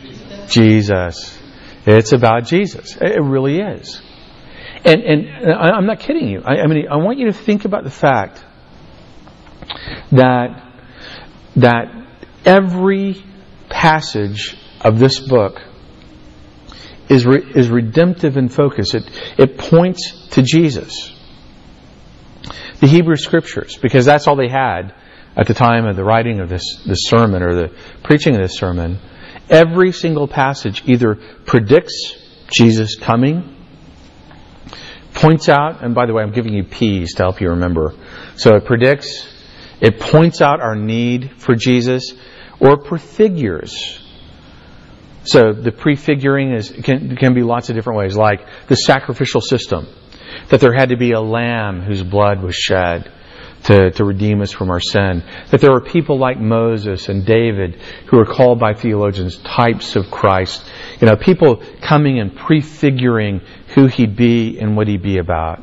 Jesus. 0.00 0.52
Jesus. 0.52 1.38
It's 1.86 2.12
about 2.12 2.44
Jesus. 2.44 2.96
It 3.00 3.20
really 3.20 3.60
is. 3.60 4.00
And, 4.84 5.02
and 5.02 5.52
I'm 5.52 5.86
not 5.86 6.00
kidding 6.00 6.28
you. 6.28 6.42
I, 6.44 6.60
I 6.60 6.66
mean, 6.66 6.86
I 6.88 6.96
want 6.96 7.18
you 7.18 7.26
to 7.26 7.32
think 7.32 7.64
about 7.64 7.84
the 7.84 7.90
fact 7.90 8.44
that, 10.12 10.72
that 11.56 12.06
every 12.44 13.24
passage 13.68 14.56
of 14.80 14.98
this 14.98 15.18
book 15.18 15.60
is, 17.08 17.26
re, 17.26 17.42
is 17.54 17.68
redemptive 17.68 18.36
in 18.36 18.48
focus. 18.48 18.94
It, 18.94 19.10
it 19.38 19.58
points 19.58 20.28
to 20.32 20.42
Jesus. 20.42 21.14
The 22.80 22.86
Hebrew 22.86 23.16
Scriptures, 23.16 23.76
because 23.76 24.04
that's 24.04 24.26
all 24.26 24.36
they 24.36 24.48
had 24.48 24.94
at 25.36 25.46
the 25.46 25.54
time 25.54 25.86
of 25.86 25.96
the 25.96 26.04
writing 26.04 26.40
of 26.40 26.48
this, 26.48 26.82
this 26.86 27.04
sermon 27.04 27.42
or 27.42 27.54
the 27.54 27.76
preaching 28.02 28.34
of 28.34 28.42
this 28.42 28.56
sermon, 28.56 28.98
every 29.48 29.92
single 29.92 30.28
passage 30.28 30.82
either 30.86 31.16
predicts 31.46 32.16
Jesus 32.52 32.96
coming, 32.96 33.56
points 35.14 35.48
out, 35.48 35.82
and 35.82 35.94
by 35.94 36.06
the 36.06 36.14
way, 36.14 36.22
I'm 36.22 36.32
giving 36.32 36.54
you 36.54 36.64
P's 36.64 37.14
to 37.14 37.24
help 37.24 37.40
you 37.40 37.50
remember. 37.50 37.94
So 38.36 38.54
it 38.56 38.64
predicts, 38.64 39.26
it 39.80 39.98
points 40.00 40.40
out 40.40 40.60
our 40.60 40.76
need 40.76 41.32
for 41.38 41.54
Jesus, 41.54 42.14
or 42.60 42.76
prefigures. 42.76 44.04
So 45.28 45.52
the 45.52 45.72
prefiguring 45.72 46.54
is, 46.54 46.70
can, 46.70 47.14
can 47.16 47.34
be 47.34 47.42
lots 47.42 47.68
of 47.68 47.76
different 47.76 47.98
ways, 47.98 48.16
like 48.16 48.40
the 48.68 48.76
sacrificial 48.76 49.42
system, 49.42 49.86
that 50.48 50.60
there 50.60 50.72
had 50.72 50.88
to 50.88 50.96
be 50.96 51.12
a 51.12 51.20
lamb 51.20 51.82
whose 51.82 52.02
blood 52.02 52.42
was 52.42 52.56
shed 52.56 53.12
to, 53.64 53.90
to 53.90 54.04
redeem 54.06 54.40
us 54.40 54.52
from 54.52 54.70
our 54.70 54.80
sin. 54.80 55.22
That 55.50 55.60
there 55.60 55.70
were 55.70 55.82
people 55.82 56.18
like 56.18 56.40
Moses 56.40 57.10
and 57.10 57.26
David 57.26 57.74
who 58.06 58.18
are 58.18 58.24
called 58.24 58.58
by 58.58 58.72
theologians 58.72 59.36
types 59.36 59.96
of 59.96 60.10
Christ. 60.10 60.64
You 60.98 61.08
know, 61.08 61.16
people 61.16 61.62
coming 61.82 62.18
and 62.20 62.34
prefiguring 62.34 63.42
who 63.74 63.86
he'd 63.86 64.16
be 64.16 64.58
and 64.58 64.78
what 64.78 64.88
he'd 64.88 65.02
be 65.02 65.18
about. 65.18 65.62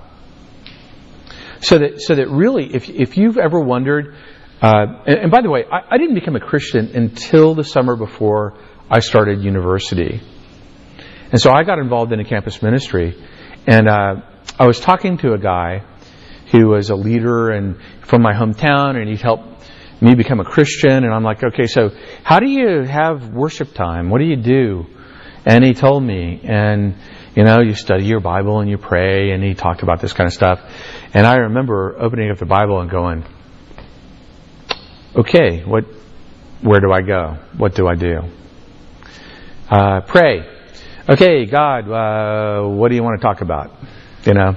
So 1.62 1.80
that, 1.80 2.02
so 2.02 2.14
that 2.14 2.30
really, 2.30 2.76
if, 2.76 2.88
if 2.88 3.18
you've 3.18 3.40
ever 3.40 3.60
wondered, 3.60 4.14
uh, 4.62 5.02
and, 5.08 5.20
and, 5.22 5.32
by 5.32 5.42
the 5.42 5.50
way, 5.50 5.66
I, 5.66 5.96
I 5.96 5.98
didn't 5.98 6.14
become 6.14 6.36
a 6.36 6.40
Christian 6.40 6.92
until 6.96 7.56
the 7.56 7.64
summer 7.64 7.96
before 7.96 8.54
I 8.89 9.00
started 9.00 9.44
university. 9.44 10.22
And 11.32 11.42
so 11.42 11.51
I 11.51 11.63
got 11.63 11.80
involved 11.80 12.12
in 12.13 12.20
a 12.20 12.25
campus 12.25 12.62
ministry, 12.62 13.22
and 13.66 13.88
uh, 13.88 14.22
I 14.60 14.68
was 14.68 14.79
talking 14.79 15.18
to 15.20 15.33
a 15.33 15.38
guy 15.38 15.83
who 16.51 16.68
was 16.70 16.90
a 16.90 16.96
leader 16.96 17.50
and 17.50 17.77
from 18.01 18.22
my 18.22 18.33
hometown, 18.33 18.96
and 18.96 19.10
he'd 19.10 19.22
helped 19.22 19.66
me 20.01 20.14
become 20.14 20.40
a 20.40 20.46
Christian. 20.46 21.03
And 21.03 21.14
I'm 21.14 21.24
like, 21.24 21.44
okay, 21.44 21.66
so 21.66 21.90
how 22.24 22.40
do 22.40 22.48
you 22.48 22.83
have 22.83 23.29
worship 23.29 23.74
time? 23.74 24.10
What 24.10 24.20
do 24.20 24.25
you 24.25 24.36
do? 24.36 24.86
And 25.46 25.64
he 25.64 25.74
told 25.74 26.03
me, 26.03 26.42
and 26.44 26.96
you 27.36 27.44
know, 27.44 27.62
you 27.62 27.74
study 27.74 28.05
your 28.05 28.22
Bible 28.22 28.62
and 28.62 28.70
you 28.70 28.77
pray, 28.77 29.31
and 29.31 29.44
he 29.44 29.55
talked 29.55 29.83
about 29.83 30.00
this 30.00 30.14
kind 30.14 30.27
of 30.27 30.33
stuff. 30.33 30.62
And 31.14 31.27
I 31.27 31.36
remember 31.36 31.96
opening 32.00 32.31
up 32.31 32.38
the 32.38 32.46
Bible 32.46 32.79
and 32.79 32.90
going, 32.90 33.25
okay, 35.16 35.64
what, 35.64 35.83
where 36.62 36.79
do 36.79 36.92
I 36.92 37.01
go? 37.01 37.38
What 37.57 37.75
do 37.75 37.88
I 37.88 37.96
do? 37.96 38.22
Uh, 39.70 40.01
pray. 40.01 40.48
Okay, 41.10 41.46
God, 41.46 41.90
uh, 41.90 42.68
what 42.68 42.90
do 42.90 42.96
you 42.96 43.04
want 43.04 43.20
to 43.20 43.25
talk 43.25 43.42
about? 43.42 43.72
You 44.24 44.34
know, 44.34 44.56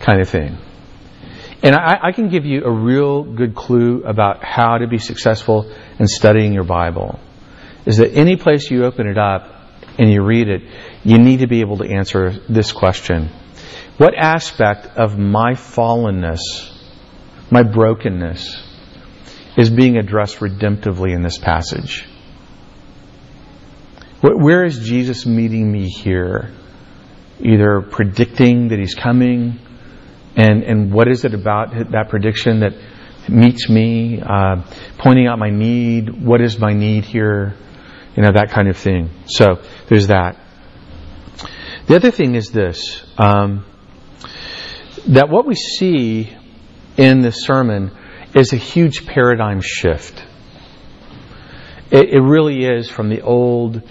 kind 0.00 0.20
of 0.20 0.28
thing. 0.28 0.58
And 1.62 1.74
I, 1.74 1.98
I, 2.02 2.12
can 2.12 2.28
give 2.28 2.44
you 2.44 2.62
a 2.64 2.70
real 2.70 3.24
good 3.24 3.54
clue 3.54 4.02
about 4.04 4.44
how 4.44 4.78
to 4.78 4.86
be 4.86 4.98
successful 4.98 5.72
in 5.98 6.06
studying 6.06 6.52
your 6.52 6.64
Bible. 6.64 7.18
Is 7.86 7.96
that 7.96 8.12
any 8.12 8.36
place 8.36 8.70
you 8.70 8.84
open 8.84 9.08
it 9.08 9.18
up 9.18 9.50
and 9.98 10.10
you 10.10 10.22
read 10.22 10.48
it, 10.48 10.62
you 11.04 11.18
need 11.18 11.38
to 11.40 11.46
be 11.46 11.60
able 11.60 11.78
to 11.78 11.84
answer 11.84 12.30
this 12.48 12.70
question. 12.70 13.30
What 13.96 14.14
aspect 14.14 14.86
of 14.96 15.18
my 15.18 15.52
fallenness, 15.52 16.40
my 17.50 17.62
brokenness, 17.62 18.62
is 19.56 19.70
being 19.70 19.96
addressed 19.96 20.38
redemptively 20.38 21.14
in 21.14 21.22
this 21.22 21.38
passage? 21.38 22.06
Where 24.32 24.64
is 24.64 24.78
Jesus 24.78 25.26
meeting 25.26 25.70
me 25.70 25.86
here? 25.86 26.50
Either 27.40 27.82
predicting 27.82 28.68
that 28.68 28.78
he's 28.78 28.94
coming, 28.94 29.58
and, 30.34 30.62
and 30.62 30.90
what 30.94 31.08
is 31.08 31.26
it 31.26 31.34
about 31.34 31.72
that 31.74 32.06
prediction 32.08 32.60
that 32.60 32.72
meets 33.28 33.68
me, 33.68 34.22
uh, 34.22 34.62
pointing 34.96 35.26
out 35.26 35.38
my 35.38 35.50
need, 35.50 36.24
what 36.24 36.40
is 36.40 36.58
my 36.58 36.72
need 36.72 37.04
here, 37.04 37.54
you 38.16 38.22
know, 38.22 38.30
that 38.32 38.50
kind 38.50 38.68
of 38.68 38.78
thing. 38.78 39.10
So 39.26 39.62
there's 39.88 40.06
that. 40.06 40.40
The 41.86 41.96
other 41.96 42.10
thing 42.10 42.34
is 42.34 42.50
this 42.50 43.04
um, 43.18 43.66
that 45.08 45.28
what 45.28 45.46
we 45.46 45.54
see 45.54 46.34
in 46.96 47.20
this 47.20 47.44
sermon 47.44 47.90
is 48.34 48.54
a 48.54 48.56
huge 48.56 49.06
paradigm 49.06 49.60
shift. 49.60 50.24
It, 51.90 52.08
it 52.08 52.20
really 52.20 52.64
is 52.64 52.88
from 52.88 53.10
the 53.10 53.20
old 53.20 53.82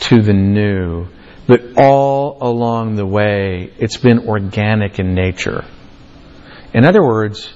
to 0.00 0.22
the 0.22 0.32
new, 0.32 1.06
but 1.46 1.76
all 1.76 2.38
along 2.40 2.96
the 2.96 3.06
way, 3.06 3.72
it's 3.78 3.96
been 3.96 4.28
organic 4.28 4.98
in 4.98 5.14
nature. 5.14 5.64
In 6.72 6.84
other 6.84 7.02
words, 7.02 7.50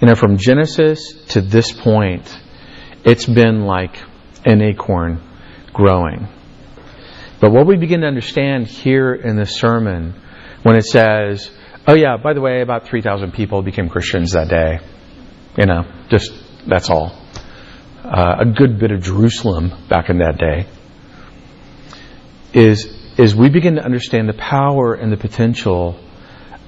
you 0.00 0.06
know, 0.06 0.14
from 0.14 0.36
Genesis 0.36 1.12
to 1.30 1.40
this 1.40 1.72
point, 1.72 2.38
it's 3.04 3.26
been 3.26 3.62
like 3.62 3.96
an 4.44 4.62
acorn 4.62 5.20
growing. 5.72 6.28
But 7.40 7.52
what 7.52 7.66
we 7.66 7.76
begin 7.76 8.00
to 8.00 8.06
understand 8.06 8.66
here 8.66 9.12
in 9.12 9.36
the 9.36 9.46
sermon, 9.46 10.14
when 10.62 10.76
it 10.76 10.84
says, 10.84 11.50
oh 11.86 11.94
yeah, 11.94 12.16
by 12.16 12.32
the 12.32 12.40
way, 12.40 12.62
about 12.62 12.86
3,000 12.86 13.32
people 13.32 13.62
became 13.62 13.88
Christians 13.88 14.32
that 14.32 14.48
day. 14.48 14.78
You 15.58 15.66
know, 15.66 15.82
just, 16.08 16.32
that's 16.66 16.90
all. 16.90 17.18
Uh, 18.04 18.36
a 18.40 18.44
good 18.44 18.78
bit 18.78 18.90
of 18.90 19.02
Jerusalem 19.02 19.72
back 19.88 20.10
in 20.10 20.18
that 20.18 20.38
day. 20.38 20.66
Is, 22.54 22.86
is 23.18 23.34
we 23.34 23.50
begin 23.50 23.74
to 23.74 23.84
understand 23.84 24.28
the 24.28 24.34
power 24.34 24.94
and 24.94 25.12
the 25.12 25.16
potential 25.16 25.98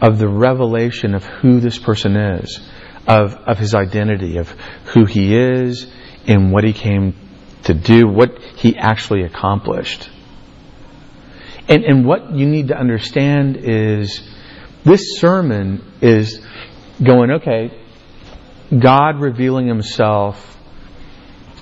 of 0.00 0.18
the 0.18 0.28
revelation 0.28 1.14
of 1.14 1.24
who 1.24 1.60
this 1.60 1.78
person 1.78 2.16
is, 2.16 2.60
of, 3.06 3.34
of 3.34 3.58
his 3.58 3.74
identity, 3.74 4.38
of 4.38 4.50
who 4.86 5.04
he 5.04 5.34
is 5.36 5.86
and 6.26 6.52
what 6.52 6.64
he 6.64 6.72
came 6.72 7.14
to 7.64 7.74
do, 7.74 8.06
what 8.06 8.38
he 8.56 8.76
actually 8.76 9.22
accomplished. 9.22 10.10
And, 11.68 11.84
and 11.84 12.06
what 12.06 12.32
you 12.32 12.46
need 12.46 12.68
to 12.68 12.78
understand 12.78 13.56
is 13.56 14.22
this 14.84 15.18
sermon 15.18 15.84
is 16.00 16.40
going, 17.02 17.30
okay, 17.32 17.76
God 18.76 19.20
revealing 19.20 19.66
himself 19.66 20.55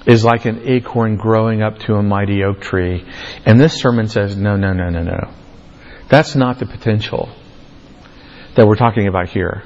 is 0.06 0.24
like 0.24 0.44
an 0.44 0.62
acorn 0.68 1.16
growing 1.16 1.62
up 1.62 1.78
to 1.80 1.94
a 1.94 2.02
mighty 2.02 2.44
oak 2.44 2.60
tree. 2.60 3.04
And 3.46 3.60
this 3.60 3.74
sermon 3.80 4.08
says, 4.08 4.36
no, 4.36 4.56
no, 4.56 4.72
no, 4.72 4.90
no, 4.90 5.02
no. 5.02 5.30
That's 6.08 6.34
not 6.34 6.58
the 6.58 6.66
potential 6.66 7.30
that 8.54 8.66
we're 8.66 8.76
talking 8.76 9.08
about 9.08 9.28
here. 9.28 9.62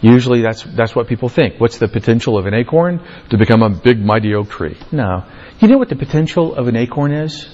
Usually 0.00 0.42
that's, 0.42 0.62
that's 0.62 0.94
what 0.94 1.08
people 1.08 1.28
think. 1.28 1.58
What's 1.58 1.78
the 1.78 1.88
potential 1.88 2.38
of 2.38 2.46
an 2.46 2.54
acorn? 2.54 3.00
To 3.30 3.38
become 3.38 3.62
a 3.62 3.70
big, 3.70 3.98
mighty 3.98 4.34
oak 4.34 4.50
tree. 4.50 4.76
No. 4.92 5.24
You 5.60 5.68
know 5.68 5.78
what 5.78 5.88
the 5.88 5.96
potential 5.96 6.54
of 6.54 6.68
an 6.68 6.76
acorn 6.76 7.12
is? 7.12 7.48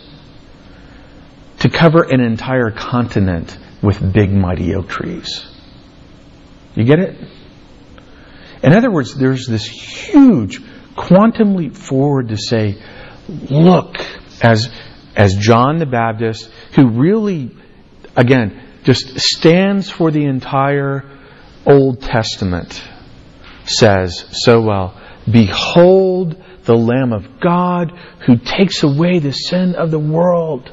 To 1.60 1.68
cover 1.68 2.02
an 2.02 2.20
entire 2.20 2.70
continent 2.70 3.56
with 3.82 4.12
big, 4.12 4.32
mighty 4.32 4.74
oak 4.74 4.88
trees. 4.88 5.46
You 6.74 6.84
get 6.84 6.98
it? 6.98 7.16
In 8.62 8.72
other 8.72 8.90
words, 8.90 9.14
there's 9.14 9.46
this 9.46 9.66
huge 9.66 10.60
quantum 11.00 11.54
leap 11.54 11.74
forward 11.74 12.28
to 12.28 12.36
say, 12.36 12.76
look, 13.28 13.96
as, 14.42 14.68
as 15.16 15.34
John 15.34 15.78
the 15.78 15.86
Baptist, 15.86 16.50
who 16.74 16.88
really, 16.90 17.56
again, 18.16 18.62
just 18.84 19.18
stands 19.18 19.90
for 19.90 20.10
the 20.10 20.24
entire 20.24 21.04
Old 21.66 22.02
Testament, 22.02 22.82
says 23.64 24.26
so 24.30 24.60
well, 24.60 25.00
Behold 25.30 26.42
the 26.64 26.76
Lamb 26.76 27.12
of 27.12 27.40
God 27.40 27.92
who 28.26 28.36
takes 28.36 28.82
away 28.82 29.18
the 29.18 29.32
sin 29.32 29.74
of 29.74 29.90
the 29.90 29.98
world. 29.98 30.70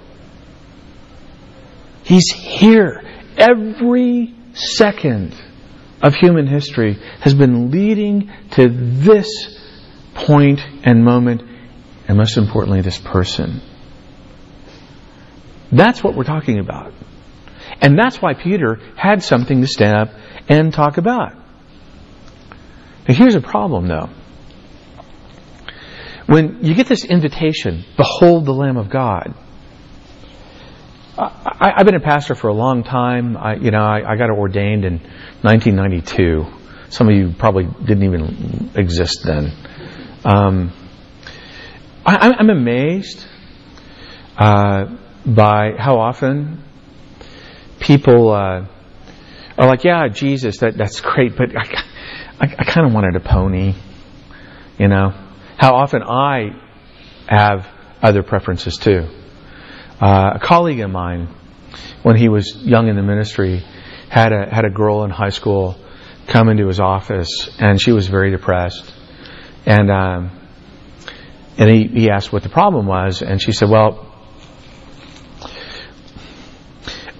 He's 2.03 2.29
here. 2.31 3.03
Every 3.37 4.33
second 4.53 5.35
of 6.01 6.15
human 6.15 6.47
history 6.47 6.93
has 7.21 7.33
been 7.33 7.71
leading 7.71 8.31
to 8.51 8.67
this 8.69 9.56
point 10.17 10.59
and 10.83 11.03
moment, 11.03 11.43
and 12.07 12.17
most 12.17 12.37
importantly, 12.37 12.81
this 12.81 12.97
person. 12.97 13.61
That's 15.71 16.03
what 16.03 16.15
we're 16.15 16.23
talking 16.23 16.59
about. 16.59 16.93
And 17.81 17.97
that's 17.97 18.21
why 18.21 18.33
Peter 18.33 18.79
had 18.95 19.23
something 19.23 19.61
to 19.61 19.67
stand 19.67 19.95
up 19.95 20.09
and 20.49 20.73
talk 20.73 20.97
about. 20.97 21.33
Now, 23.07 23.13
here's 23.13 23.35
a 23.35 23.41
problem, 23.41 23.87
though. 23.87 24.09
When 26.25 26.63
you 26.63 26.73
get 26.73 26.87
this 26.87 27.05
invitation, 27.05 27.85
behold 27.95 28.45
the 28.45 28.53
Lamb 28.53 28.77
of 28.77 28.89
God. 28.89 29.33
I, 31.17 31.73
have 31.77 31.85
been 31.85 31.95
a 31.95 31.99
pastor 31.99 32.35
for 32.35 32.49
a 32.49 32.53
long 32.53 32.83
time. 32.83 33.37
I, 33.37 33.55
you 33.55 33.71
know, 33.71 33.81
I, 33.81 34.13
I 34.13 34.17
got 34.17 34.29
ordained 34.29 34.85
in 34.85 34.99
1992. 35.41 36.45
Some 36.89 37.09
of 37.09 37.15
you 37.15 37.33
probably 37.37 37.65
didn't 37.85 38.03
even 38.03 38.71
exist 38.75 39.23
then. 39.25 39.51
Um, 40.27 40.73
I, 42.05 42.35
am 42.37 42.49
amazed 42.49 43.25
uh, 44.37 44.93
by 45.25 45.71
how 45.77 45.99
often 45.99 46.65
people 47.79 48.31
uh, 48.31 48.65
are 49.57 49.67
like, 49.67 49.85
"Yeah, 49.85 50.09
Jesus, 50.09 50.57
that, 50.57 50.77
that's 50.77 50.99
great, 50.99 51.37
but 51.37 51.55
I, 51.55 51.63
I, 52.41 52.55
I 52.59 52.63
kind 52.65 52.85
of 52.85 52.93
wanted 52.93 53.15
a 53.15 53.21
pony." 53.21 53.75
You 54.77 54.89
know, 54.89 55.11
how 55.57 55.75
often 55.75 56.03
I 56.03 56.61
have 57.29 57.65
other 58.01 58.21
preferences 58.21 58.75
too. 58.75 59.07
Uh, 60.01 60.31
a 60.35 60.39
colleague 60.39 60.81
of 60.81 60.91
mine, 60.91 61.29
when 62.03 62.17
he 62.17 62.27
was 62.27 62.53
young 62.65 62.89
in 62.89 62.97
the 62.97 63.01
ministry, 63.01 63.63
had 64.09 64.33
a 64.33 64.53
had 64.53 64.65
a 64.65 64.69
girl 64.69 65.05
in 65.05 65.09
high 65.09 65.29
school 65.29 65.79
come 66.27 66.49
into 66.49 66.67
his 66.67 66.81
office, 66.81 67.49
and 67.59 67.81
she 67.81 67.93
was 67.93 68.09
very 68.09 68.29
depressed, 68.29 68.93
and 69.67 69.91
um, 69.91 70.31
and 71.57 71.69
he, 71.69 71.87
he 71.87 72.09
asked 72.09 72.31
what 72.31 72.41
the 72.41 72.49
problem 72.49 72.87
was, 72.87 73.21
and 73.21 73.41
she 73.41 73.51
said, 73.51 73.69
"Well, 73.69 74.05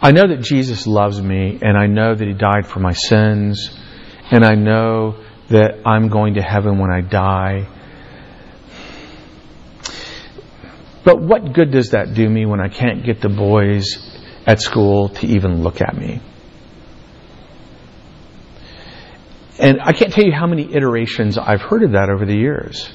I 0.01 0.12
know 0.12 0.27
that 0.29 0.41
Jesus 0.41 0.88
loves 0.88 1.21
me, 1.21 1.60
and 1.62 1.77
I 1.77 1.88
know 1.88 2.15
that 2.15 2.25
He 2.25 2.33
died 2.33 2.65
for 2.65 2.79
my 2.79 2.93
sins, 2.93 3.77
and 4.31 4.45
I 4.45 4.55
know 4.55 5.21
that 5.49 5.86
I'm 5.86 6.07
going 6.07 6.36
to 6.36 6.41
heaven 6.41 6.79
when 6.79 6.89
I 6.89 7.01
die." 7.01 7.67
But 11.03 11.21
what 11.21 11.53
good 11.53 11.71
does 11.71 11.89
that 11.89 12.13
do 12.13 12.27
me 12.27 12.45
when 12.45 12.62
I 12.62 12.69
can't 12.69 13.05
get 13.05 13.21
the 13.21 13.29
boys 13.29 13.97
at 14.45 14.62
school 14.62 15.10
to 15.10 15.27
even 15.27 15.63
look 15.63 15.81
at 15.81 15.95
me? 15.95 16.21
And 19.60 19.82
I 19.82 19.93
can't 19.93 20.13
tell 20.13 20.24
you 20.24 20.32
how 20.32 20.46
many 20.46 20.72
iterations 20.74 21.38
I've 21.38 21.62
heard 21.62 21.84
of 21.84 21.91
that 21.93 22.10
over 22.10 22.26
the 22.26 22.38
years. 22.38 22.89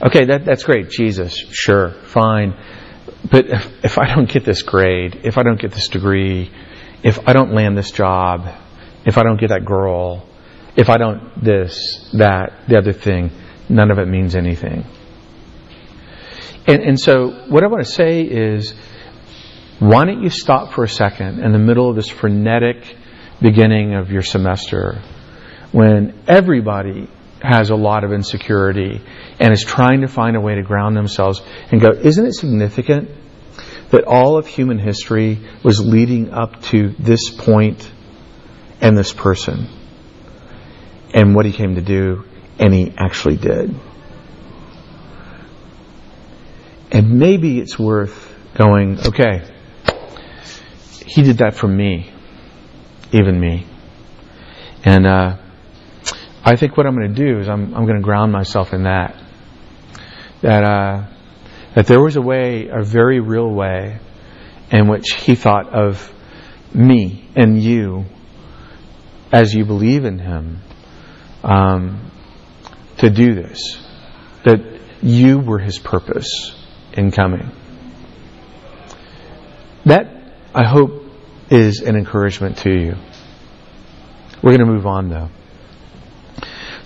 Okay, 0.00 0.26
that, 0.26 0.44
that's 0.44 0.62
great. 0.62 0.90
Jesus, 0.90 1.34
sure, 1.50 1.90
fine. 1.90 2.54
But 3.28 3.46
if, 3.46 3.84
if 3.84 3.98
I 3.98 4.14
don't 4.14 4.28
get 4.28 4.44
this 4.44 4.62
grade, 4.62 5.20
if 5.24 5.38
I 5.38 5.42
don't 5.42 5.60
get 5.60 5.72
this 5.72 5.88
degree, 5.88 6.52
if 7.02 7.26
I 7.26 7.32
don't 7.32 7.52
land 7.52 7.76
this 7.76 7.90
job, 7.90 8.46
if 9.04 9.18
I 9.18 9.22
don't 9.22 9.40
get 9.40 9.48
that 9.48 9.64
girl, 9.64 10.28
if 10.76 10.88
I 10.88 10.98
don't 10.98 11.42
this, 11.42 12.10
that, 12.12 12.52
the 12.68 12.78
other 12.78 12.92
thing, 12.92 13.30
none 13.68 13.90
of 13.90 13.98
it 13.98 14.06
means 14.06 14.36
anything. 14.36 14.84
And, 16.66 16.82
and 16.82 17.00
so, 17.00 17.30
what 17.48 17.64
I 17.64 17.68
want 17.68 17.84
to 17.84 17.90
say 17.90 18.22
is, 18.22 18.74
why 19.78 20.04
don't 20.04 20.22
you 20.22 20.30
stop 20.30 20.72
for 20.74 20.84
a 20.84 20.88
second 20.88 21.40
in 21.40 21.52
the 21.52 21.58
middle 21.58 21.88
of 21.88 21.96
this 21.96 22.08
frenetic 22.08 22.96
beginning 23.40 23.94
of 23.94 24.10
your 24.10 24.22
semester 24.22 25.00
when 25.76 26.18
everybody 26.26 27.06
has 27.42 27.68
a 27.68 27.76
lot 27.76 28.02
of 28.02 28.10
insecurity 28.10 28.98
and 29.38 29.52
is 29.52 29.62
trying 29.62 30.00
to 30.00 30.08
find 30.08 30.34
a 30.34 30.40
way 30.40 30.54
to 30.54 30.62
ground 30.62 30.96
themselves 30.96 31.42
and 31.70 31.82
go, 31.82 31.90
isn't 31.90 32.24
it 32.24 32.32
significant 32.32 33.10
that 33.90 34.04
all 34.04 34.38
of 34.38 34.46
human 34.46 34.78
history 34.78 35.38
was 35.62 35.78
leading 35.78 36.32
up 36.32 36.62
to 36.62 36.94
this 36.98 37.28
point 37.28 37.92
and 38.80 38.96
this 38.96 39.12
person 39.12 39.68
and 41.12 41.34
what 41.34 41.44
he 41.44 41.52
came 41.52 41.74
to 41.74 41.82
do 41.82 42.24
and 42.58 42.72
he 42.72 42.94
actually 42.96 43.36
did? 43.36 43.74
And 46.90 47.18
maybe 47.18 47.58
it's 47.60 47.78
worth 47.78 48.34
going, 48.54 48.98
okay, 49.08 49.42
he 51.04 51.20
did 51.20 51.36
that 51.38 51.52
for 51.52 51.68
me, 51.68 52.10
even 53.12 53.38
me. 53.38 53.66
And 54.82 55.06
uh, 55.06 55.36
I 56.48 56.54
think 56.54 56.76
what 56.76 56.86
I'm 56.86 56.94
going 56.94 57.12
to 57.12 57.26
do 57.26 57.40
is 57.40 57.48
I'm, 57.48 57.74
I'm 57.74 57.86
going 57.86 57.96
to 57.96 58.02
ground 58.02 58.30
myself 58.30 58.72
in 58.72 58.84
that. 58.84 59.20
That, 60.42 60.62
uh, 60.62 61.06
that 61.74 61.88
there 61.88 62.00
was 62.00 62.14
a 62.14 62.22
way, 62.22 62.68
a 62.68 62.84
very 62.84 63.18
real 63.18 63.50
way, 63.50 63.98
in 64.70 64.86
which 64.86 65.12
he 65.12 65.34
thought 65.34 65.74
of 65.74 66.08
me 66.72 67.28
and 67.34 67.60
you 67.60 68.04
as 69.32 69.52
you 69.52 69.64
believe 69.64 70.04
in 70.04 70.20
him 70.20 70.60
um, 71.42 72.12
to 72.98 73.10
do 73.10 73.34
this. 73.34 73.84
That 74.44 74.60
you 75.02 75.40
were 75.40 75.58
his 75.58 75.80
purpose 75.80 76.54
in 76.92 77.10
coming. 77.10 77.50
That, 79.84 80.32
I 80.54 80.64
hope, 80.64 81.02
is 81.50 81.80
an 81.80 81.96
encouragement 81.96 82.58
to 82.58 82.70
you. 82.70 82.94
We're 84.42 84.56
going 84.56 84.66
to 84.66 84.72
move 84.72 84.86
on, 84.86 85.08
though. 85.08 85.28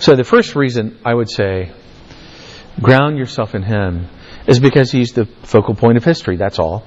So, 0.01 0.17
the 0.17 0.25
first 0.25 0.57
reason 0.57 0.99
I 1.05 1.13
would 1.13 1.31
say 1.31 1.73
ground 2.81 3.19
yourself 3.19 3.55
in 3.55 3.63
Him 3.63 4.09
is 4.47 4.59
because 4.59 4.91
He's 4.91 5.13
the 5.13 5.27
focal 5.27 5.75
point 5.75 5.99
of 5.99 6.05
history. 6.05 6.37
That's 6.37 6.59
all. 6.59 6.85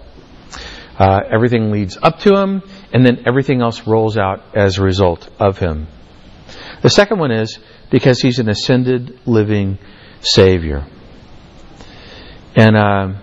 Uh, 0.98 1.20
everything 1.32 1.70
leads 1.70 1.96
up 2.02 2.18
to 2.22 2.36
Him, 2.36 2.64
and 2.92 3.06
then 3.06 3.24
everything 3.28 3.62
else 3.62 3.86
rolls 3.86 4.18
out 4.18 4.56
as 4.56 4.80
a 4.80 4.84
result 4.84 5.30
of 5.40 5.60
Him. 5.60 5.86
The 6.82 6.90
second 6.90 7.20
one 7.20 7.30
is 7.30 7.60
because 7.92 8.20
He's 8.20 8.40
an 8.40 8.50
ascended, 8.50 9.20
living 9.28 9.78
Savior. 10.22 10.84
And, 12.56 12.76
uh, 12.76 13.14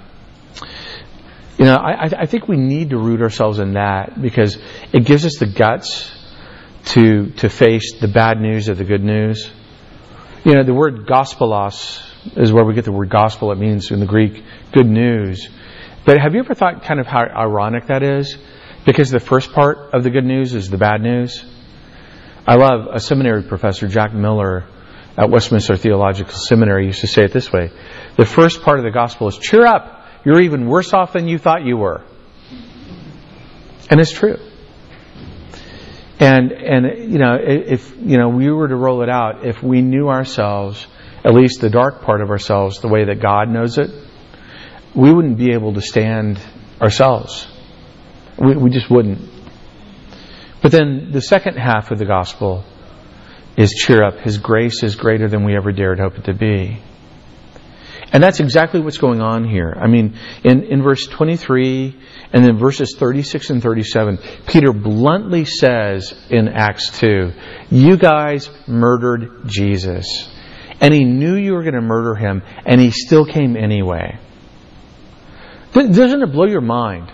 you 1.58 1.64
know, 1.64 1.74
I, 1.74 2.04
I 2.16 2.26
think 2.26 2.46
we 2.46 2.56
need 2.56 2.90
to 2.90 2.96
root 2.96 3.22
ourselves 3.22 3.58
in 3.58 3.72
that 3.72 4.22
because 4.22 4.56
it 4.92 5.04
gives 5.04 5.26
us 5.26 5.38
the 5.40 5.46
guts 5.46 6.12
to, 6.90 7.30
to 7.38 7.48
face 7.48 7.98
the 8.00 8.08
bad 8.08 8.40
news 8.40 8.68
of 8.68 8.78
the 8.78 8.84
good 8.84 9.02
news. 9.02 9.50
You 10.42 10.54
know, 10.54 10.62
the 10.64 10.72
word 10.72 11.06
gospelos 11.06 12.00
is 12.34 12.50
where 12.50 12.64
we 12.64 12.72
get 12.72 12.86
the 12.86 12.92
word 12.92 13.10
gospel. 13.10 13.52
It 13.52 13.58
means 13.58 13.90
in 13.90 14.00
the 14.00 14.06
Greek, 14.06 14.42
good 14.72 14.86
news. 14.86 15.46
But 16.06 16.18
have 16.18 16.32
you 16.32 16.40
ever 16.40 16.54
thought 16.54 16.82
kind 16.82 16.98
of 16.98 17.06
how 17.06 17.20
ironic 17.20 17.88
that 17.88 18.02
is? 18.02 18.38
Because 18.86 19.10
the 19.10 19.20
first 19.20 19.52
part 19.52 19.92
of 19.92 20.02
the 20.02 20.08
good 20.08 20.24
news 20.24 20.54
is 20.54 20.70
the 20.70 20.78
bad 20.78 21.02
news. 21.02 21.44
I 22.46 22.54
love 22.54 22.88
a 22.90 23.00
seminary 23.00 23.42
professor, 23.42 23.86
Jack 23.86 24.14
Miller, 24.14 24.64
at 25.18 25.28
Westminster 25.28 25.76
Theological 25.76 26.32
Seminary 26.32 26.86
used 26.86 27.02
to 27.02 27.06
say 27.06 27.24
it 27.24 27.32
this 27.32 27.52
way. 27.52 27.70
The 28.16 28.24
first 28.24 28.62
part 28.62 28.78
of 28.78 28.84
the 28.84 28.90
gospel 28.90 29.28
is 29.28 29.36
cheer 29.36 29.66
up. 29.66 30.06
You're 30.24 30.40
even 30.40 30.66
worse 30.68 30.94
off 30.94 31.12
than 31.12 31.28
you 31.28 31.36
thought 31.36 31.66
you 31.66 31.76
were. 31.76 32.02
And 33.90 34.00
it's 34.00 34.12
true. 34.12 34.38
And, 36.20 36.52
and, 36.52 37.10
you 37.10 37.18
know, 37.18 37.38
if, 37.40 37.96
you 37.98 38.18
know, 38.18 38.28
we 38.28 38.50
were 38.50 38.68
to 38.68 38.76
roll 38.76 39.02
it 39.02 39.08
out, 39.08 39.46
if 39.46 39.62
we 39.62 39.80
knew 39.80 40.08
ourselves, 40.08 40.86
at 41.24 41.32
least 41.32 41.62
the 41.62 41.70
dark 41.70 42.02
part 42.02 42.20
of 42.20 42.28
ourselves, 42.28 42.80
the 42.80 42.88
way 42.88 43.06
that 43.06 43.22
God 43.22 43.48
knows 43.48 43.78
it, 43.78 43.90
we 44.94 45.10
wouldn't 45.10 45.38
be 45.38 45.52
able 45.52 45.72
to 45.74 45.80
stand 45.80 46.38
ourselves. 46.78 47.48
We, 48.38 48.54
we 48.54 48.70
just 48.70 48.90
wouldn't. 48.90 49.30
But 50.62 50.72
then 50.72 51.10
the 51.10 51.22
second 51.22 51.56
half 51.56 51.90
of 51.90 51.98
the 51.98 52.04
gospel 52.04 52.64
is 53.56 53.70
cheer 53.70 54.04
up. 54.04 54.18
His 54.18 54.36
grace 54.36 54.82
is 54.82 54.96
greater 54.96 55.26
than 55.26 55.44
we 55.44 55.56
ever 55.56 55.72
dared 55.72 56.00
hope 56.00 56.18
it 56.18 56.24
to 56.24 56.34
be. 56.34 56.82
And 58.12 58.22
that's 58.22 58.40
exactly 58.40 58.80
what's 58.80 58.98
going 58.98 59.20
on 59.20 59.44
here. 59.48 59.72
I 59.76 59.86
mean, 59.86 60.18
in, 60.42 60.64
in 60.64 60.82
verse 60.82 61.06
23 61.06 61.96
and 62.32 62.44
then 62.44 62.58
verses 62.58 62.96
36 62.98 63.50
and 63.50 63.62
37, 63.62 64.18
Peter 64.46 64.72
bluntly 64.72 65.44
says 65.44 66.12
in 66.28 66.48
Acts 66.48 66.98
2, 66.98 67.32
You 67.70 67.96
guys 67.96 68.50
murdered 68.66 69.46
Jesus. 69.46 70.28
And 70.80 70.92
he 70.92 71.04
knew 71.04 71.36
you 71.36 71.52
were 71.52 71.62
going 71.62 71.74
to 71.74 71.80
murder 71.80 72.14
him, 72.14 72.42
and 72.64 72.80
he 72.80 72.90
still 72.90 73.26
came 73.26 73.56
anyway. 73.56 74.18
Doesn't 75.72 76.22
it 76.22 76.32
blow 76.32 76.46
your 76.46 76.62
mind 76.62 77.12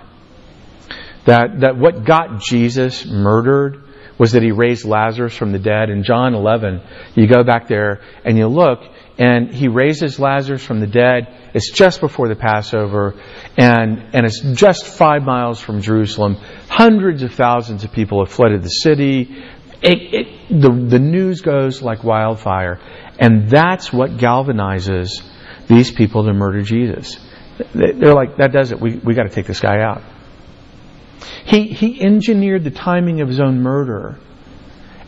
that, 1.27 1.61
that 1.61 1.77
what 1.77 2.05
got 2.05 2.41
Jesus 2.41 3.05
murdered 3.05 3.83
was 4.19 4.33
that 4.33 4.43
he 4.43 4.51
raised 4.51 4.87
Lazarus 4.87 5.37
from 5.37 5.53
the 5.53 5.59
dead? 5.59 5.91
In 5.91 6.05
John 6.05 6.35
11, 6.35 6.81
you 7.17 7.27
go 7.27 7.45
back 7.45 7.69
there 7.69 8.01
and 8.25 8.39
you 8.39 8.47
look, 8.47 8.81
and 9.19 9.55
he 9.55 9.69
raises 9.69 10.19
Lazarus 10.19 10.65
from 10.65 10.81
the 10.81 10.87
dead. 10.87 11.29
It's 11.55 11.71
just 11.71 12.01
before 12.01 12.29
the 12.29 12.37
Passover, 12.37 13.15
and, 13.57 14.15
and 14.15 14.27
it's 14.27 14.41
just 14.41 14.87
five 14.87 15.23
miles 15.23 15.61
from 15.61 15.81
Jerusalem. 15.81 16.37
Hundreds 16.69 17.23
of 17.23 17.33
thousands 17.33 17.85
of 17.85 17.93
people 17.93 18.25
have 18.25 18.33
flooded 18.33 18.63
the 18.63 18.69
city. 18.69 19.43
It, 19.83 20.15
it, 20.15 20.61
the, 20.61 20.71
the 20.71 20.99
news 20.99 21.41
goes 21.41 21.81
like 21.81 22.05
wildfire. 22.05 22.79
And 23.19 23.49
that's 23.49 23.93
what 23.93 24.19
galvanizes 24.19 25.23
these 25.67 25.91
people 25.91 26.25
to 26.25 26.35
murder 26.35 26.63
Jesus. 26.63 27.19
They're 27.75 28.15
like, 28.15 28.37
that 28.37 28.53
does 28.53 28.73
it. 28.73 28.81
We, 28.81 28.97
we 28.97 29.15
got 29.15 29.25
to 29.25 29.31
take 29.31 29.47
this 29.47 29.61
guy 29.61 29.81
out. 29.81 30.03
He, 31.47 31.69
he 31.69 32.01
engineered 32.01 32.65
the 32.65 32.71
timing 32.71 33.23
of 33.23 33.29
his 33.29 33.41
own 33.41 33.63
murder. 33.63 34.19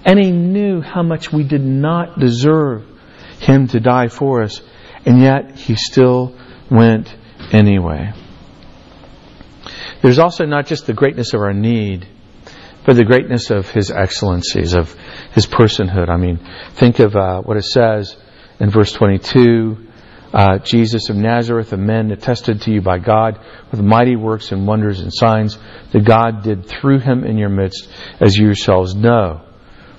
And 0.05 0.19
he 0.19 0.31
knew 0.31 0.81
how 0.81 1.03
much 1.03 1.31
we 1.31 1.45
did 1.45 1.63
not 1.63 2.19
deserve 2.19 2.87
him 3.41 3.69
to 3.69 3.81
die 3.81 4.09
for 4.09 4.43
us. 4.43 4.61
And 5.05 5.21
yet, 5.21 5.57
he 5.57 5.77
still 5.77 6.37
went 6.71 7.15
anyway. 7.53 8.13
There's 10.03 10.19
also 10.19 10.45
not 10.45 10.67
just 10.67 10.87
the 10.87 10.93
greatness 10.93 11.35
of 11.35 11.41
our 11.41 11.53
need, 11.53 12.07
but 12.85 12.97
the 12.97 13.05
greatness 13.05 13.51
of 13.51 13.71
his 13.71 13.91
excellencies, 13.91 14.75
of 14.75 14.95
his 15.33 15.47
personhood. 15.47 16.09
I 16.09 16.17
mean, 16.17 16.41
think 16.73 17.01
of 17.01 17.17
uh, 17.17 17.43
what 17.43 17.57
it 17.57 17.65
says 17.65 18.17
in 18.61 18.71
verse 18.71 18.93
22 18.93 19.89
uh, 20.33 20.59
Jesus 20.59 21.09
of 21.09 21.17
Nazareth, 21.17 21.73
a 21.73 21.77
man 21.77 22.11
attested 22.11 22.63
to 22.63 22.71
you 22.71 22.83
by 22.83 22.99
God 22.99 23.41
with 23.71 23.81
mighty 23.81 24.15
works 24.15 24.53
and 24.53 24.67
wonders 24.67 25.01
and 25.01 25.11
signs 25.13 25.59
that 25.93 26.05
God 26.05 26.43
did 26.43 26.67
through 26.67 27.01
him 27.01 27.25
in 27.25 27.39
your 27.39 27.49
midst, 27.49 27.89
as 28.21 28.37
you 28.37 28.45
yourselves 28.45 28.95
know. 28.95 29.43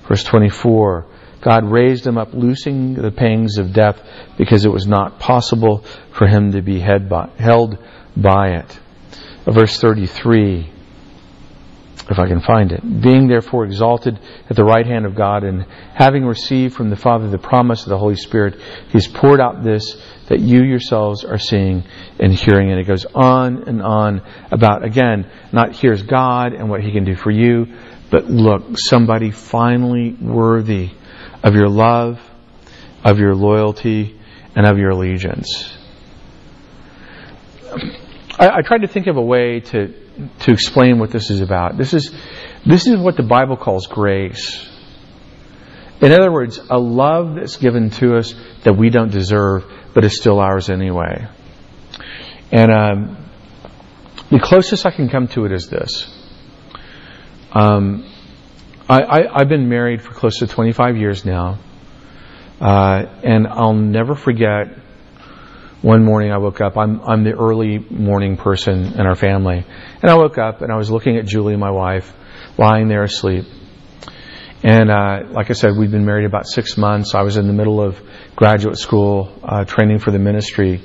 Verse 0.08 0.22
24 0.24 1.06
God 1.40 1.64
raised 1.64 2.06
him 2.06 2.18
up, 2.18 2.34
loosing 2.34 2.94
the 2.94 3.10
pangs 3.10 3.58
of 3.58 3.72
death, 3.72 4.00
because 4.36 4.64
it 4.64 4.70
was 4.70 4.86
not 4.86 5.18
possible 5.18 5.84
for 6.12 6.26
him 6.26 6.52
to 6.52 6.62
be 6.62 6.80
by, 6.80 7.30
held 7.38 7.78
by 8.16 8.50
it. 8.50 8.80
Uh, 9.46 9.52
verse 9.52 9.80
33 9.80 10.70
if 12.10 12.18
I 12.18 12.26
can 12.26 12.40
find 12.40 12.72
it. 12.72 12.82
Being 13.02 13.28
therefore 13.28 13.64
exalted 13.64 14.18
at 14.48 14.56
the 14.56 14.64
right 14.64 14.84
hand 14.84 15.06
of 15.06 15.14
God 15.14 15.44
and 15.44 15.64
having 15.94 16.24
received 16.24 16.74
from 16.74 16.90
the 16.90 16.96
Father 16.96 17.28
the 17.28 17.38
promise 17.38 17.84
of 17.84 17.90
the 17.90 17.98
Holy 17.98 18.16
Spirit, 18.16 18.60
He's 18.88 19.06
poured 19.06 19.40
out 19.40 19.62
this 19.62 19.96
that 20.28 20.40
you 20.40 20.64
yourselves 20.64 21.24
are 21.24 21.38
seeing 21.38 21.84
and 22.18 22.34
hearing. 22.34 22.70
And 22.70 22.80
it 22.80 22.84
goes 22.84 23.06
on 23.14 23.68
and 23.68 23.80
on 23.80 24.22
about, 24.50 24.84
again, 24.84 25.30
not 25.52 25.76
here's 25.76 26.02
God 26.02 26.52
and 26.52 26.68
what 26.68 26.82
He 26.82 26.92
can 26.92 27.04
do 27.04 27.14
for 27.14 27.30
you, 27.30 27.66
but 28.10 28.26
look, 28.26 28.76
somebody 28.76 29.30
finally 29.30 30.16
worthy 30.20 30.90
of 31.42 31.54
your 31.54 31.68
love, 31.68 32.20
of 33.04 33.18
your 33.18 33.34
loyalty, 33.34 34.18
and 34.54 34.66
of 34.66 34.78
your 34.78 34.90
allegiance. 34.90 35.76
I, 38.38 38.58
I 38.58 38.62
tried 38.62 38.82
to 38.82 38.88
think 38.88 39.06
of 39.06 39.16
a 39.16 39.22
way 39.22 39.60
to 39.60 39.94
to 40.40 40.52
explain 40.52 40.98
what 40.98 41.10
this 41.10 41.30
is 41.30 41.40
about. 41.40 41.76
This 41.76 41.94
is, 41.94 42.14
this 42.66 42.86
is 42.86 42.98
what 42.98 43.16
the 43.16 43.22
Bible 43.22 43.56
calls 43.56 43.86
grace. 43.86 44.68
In 46.00 46.12
other 46.12 46.32
words, 46.32 46.58
a 46.70 46.78
love 46.78 47.34
that's 47.34 47.56
given 47.56 47.90
to 47.90 48.16
us 48.16 48.34
that 48.64 48.76
we 48.76 48.90
don't 48.90 49.10
deserve, 49.10 49.64
but 49.94 50.04
is 50.04 50.16
still 50.16 50.40
ours 50.40 50.70
anyway. 50.70 51.26
And 52.50 52.70
um, 52.72 53.28
the 54.30 54.40
closest 54.40 54.86
I 54.86 54.90
can 54.90 55.08
come 55.08 55.28
to 55.28 55.44
it 55.44 55.52
is 55.52 55.68
this. 55.68 56.08
Um, 57.52 58.09
I, 58.90 59.38
have 59.38 59.48
been 59.48 59.68
married 59.68 60.02
for 60.02 60.12
close 60.12 60.38
to 60.38 60.46
25 60.46 60.96
years 60.96 61.24
now, 61.24 61.58
uh, 62.60 63.06
and 63.22 63.46
I'll 63.46 63.74
never 63.74 64.14
forget 64.14 64.76
one 65.82 66.04
morning 66.04 66.32
I 66.32 66.38
woke 66.38 66.60
up. 66.60 66.76
I'm, 66.76 67.00
I'm 67.02 67.24
the 67.24 67.32
early 67.32 67.78
morning 67.78 68.36
person 68.36 68.92
in 68.94 69.00
our 69.00 69.14
family. 69.14 69.64
And 70.02 70.10
I 70.10 70.16
woke 70.16 70.38
up 70.38 70.60
and 70.60 70.70
I 70.72 70.76
was 70.76 70.90
looking 70.90 71.16
at 71.16 71.24
Julie, 71.24 71.56
my 71.56 71.70
wife, 71.70 72.12
lying 72.58 72.88
there 72.88 73.02
asleep. 73.02 73.46
And 74.62 74.90
uh, 74.90 75.30
like 75.30 75.48
I 75.50 75.54
said, 75.54 75.70
we'd 75.78 75.90
been 75.90 76.04
married 76.04 76.26
about 76.26 76.46
six 76.46 76.76
months. 76.76 77.14
I 77.14 77.22
was 77.22 77.38
in 77.38 77.46
the 77.46 77.54
middle 77.54 77.80
of 77.80 77.98
graduate 78.36 78.76
school, 78.76 79.32
uh, 79.42 79.64
training 79.64 80.00
for 80.00 80.10
the 80.10 80.18
ministry. 80.18 80.82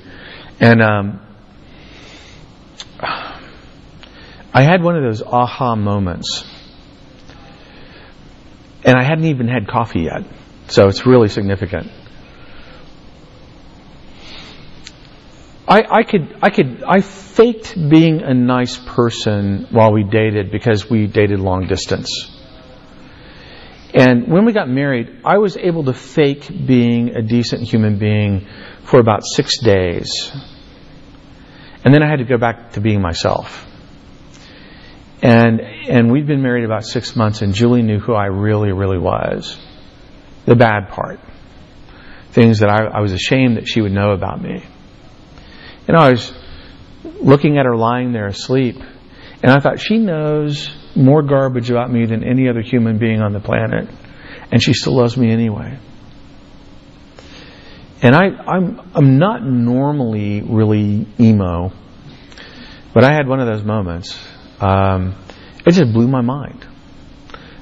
And 0.62 0.82
um, 0.82 1.20
I 3.02 4.62
had 4.62 4.82
one 4.82 4.96
of 4.96 5.04
those 5.04 5.22
aha 5.22 5.76
moments. 5.76 6.46
And 8.86 8.96
I 8.96 9.04
hadn't 9.04 9.26
even 9.26 9.48
had 9.48 9.68
coffee 9.68 10.02
yet. 10.02 10.24
So 10.68 10.88
it's 10.88 11.06
really 11.06 11.28
significant. 11.28 11.92
I, 15.68 15.84
I 15.90 16.04
could, 16.04 16.38
I 16.44 16.52
could, 16.52 16.84
I 16.88 17.02
faked 17.02 17.74
being 17.76 18.22
a 18.22 18.36
nice 18.36 18.78
person 18.78 19.68
while 19.72 19.92
we 19.92 20.04
dated 20.04 20.52
because 20.52 20.88
we 20.88 21.08
dated 21.08 21.40
long 21.40 21.66
distance. 21.68 22.32
And 23.96 24.28
when 24.28 24.46
we 24.46 24.54
got 24.54 24.70
married, 24.70 25.22
I 25.26 25.40
was 25.40 25.58
able 25.58 25.86
to 25.86 25.94
fake 25.94 26.48
being 26.50 27.16
a 27.16 27.24
decent 27.24 27.64
human 27.64 27.98
being 27.98 28.48
for 28.84 29.00
about 29.00 29.24
six 29.24 29.60
days. 29.60 30.32
And 31.84 31.94
then 31.94 32.04
I 32.04 32.10
had 32.10 32.20
to 32.20 32.26
go 32.26 32.38
back 32.38 32.74
to 32.74 32.82
being 32.82 33.02
myself. 33.02 33.66
And, 35.22 35.62
and 35.62 36.12
we'd 36.12 36.28
been 36.28 36.42
married 36.42 36.66
about 36.66 36.86
six 36.86 37.16
months 37.16 37.42
and 37.42 37.54
Julie 37.54 37.82
knew 37.82 38.00
who 38.00 38.14
I 38.14 38.26
really, 38.26 38.72
really 38.72 39.00
was. 39.00 39.58
The 40.46 40.56
bad 40.56 40.90
part. 40.90 41.20
Things 42.32 42.60
that 42.60 42.70
I, 42.70 42.86
I 42.86 43.00
was 43.02 43.14
ashamed 43.14 43.58
that 43.58 43.68
she 43.68 43.82
would 43.82 43.94
know 43.94 44.12
about 44.12 44.42
me. 44.42 44.64
Know, 45.88 46.00
I 46.00 46.12
was 46.12 46.34
looking 47.04 47.58
at 47.58 47.66
her 47.66 47.76
lying 47.76 48.12
there 48.12 48.26
asleep, 48.26 48.78
and 49.44 49.52
I 49.52 49.60
thought, 49.60 49.80
she 49.80 49.98
knows 49.98 50.70
more 50.96 51.22
garbage 51.22 51.70
about 51.70 51.92
me 51.92 52.06
than 52.06 52.24
any 52.24 52.50
other 52.50 52.62
human 52.62 52.98
being 52.98 53.22
on 53.22 53.34
the 53.34 53.40
planet, 53.40 53.88
and 54.52 54.62
she 54.62 54.74
still 54.74 54.96
loves 54.96 55.16
me 55.16 55.32
anyway. 55.32 55.78
And 58.02 58.16
I, 58.16 58.26
I'm, 58.26 58.92
I'm 58.94 59.18
not 59.20 59.44
normally 59.44 60.42
really 60.42 61.08
emo, 61.20 61.72
but 62.94 63.04
I 63.04 63.14
had 63.14 63.28
one 63.28 63.40
of 63.40 63.48
those 63.48 63.64
moments. 63.64 64.18
Um, 64.66 65.16
it 65.66 65.72
just 65.74 65.94
blew 65.94 66.08
my 66.08 66.22
mind. 66.22 66.66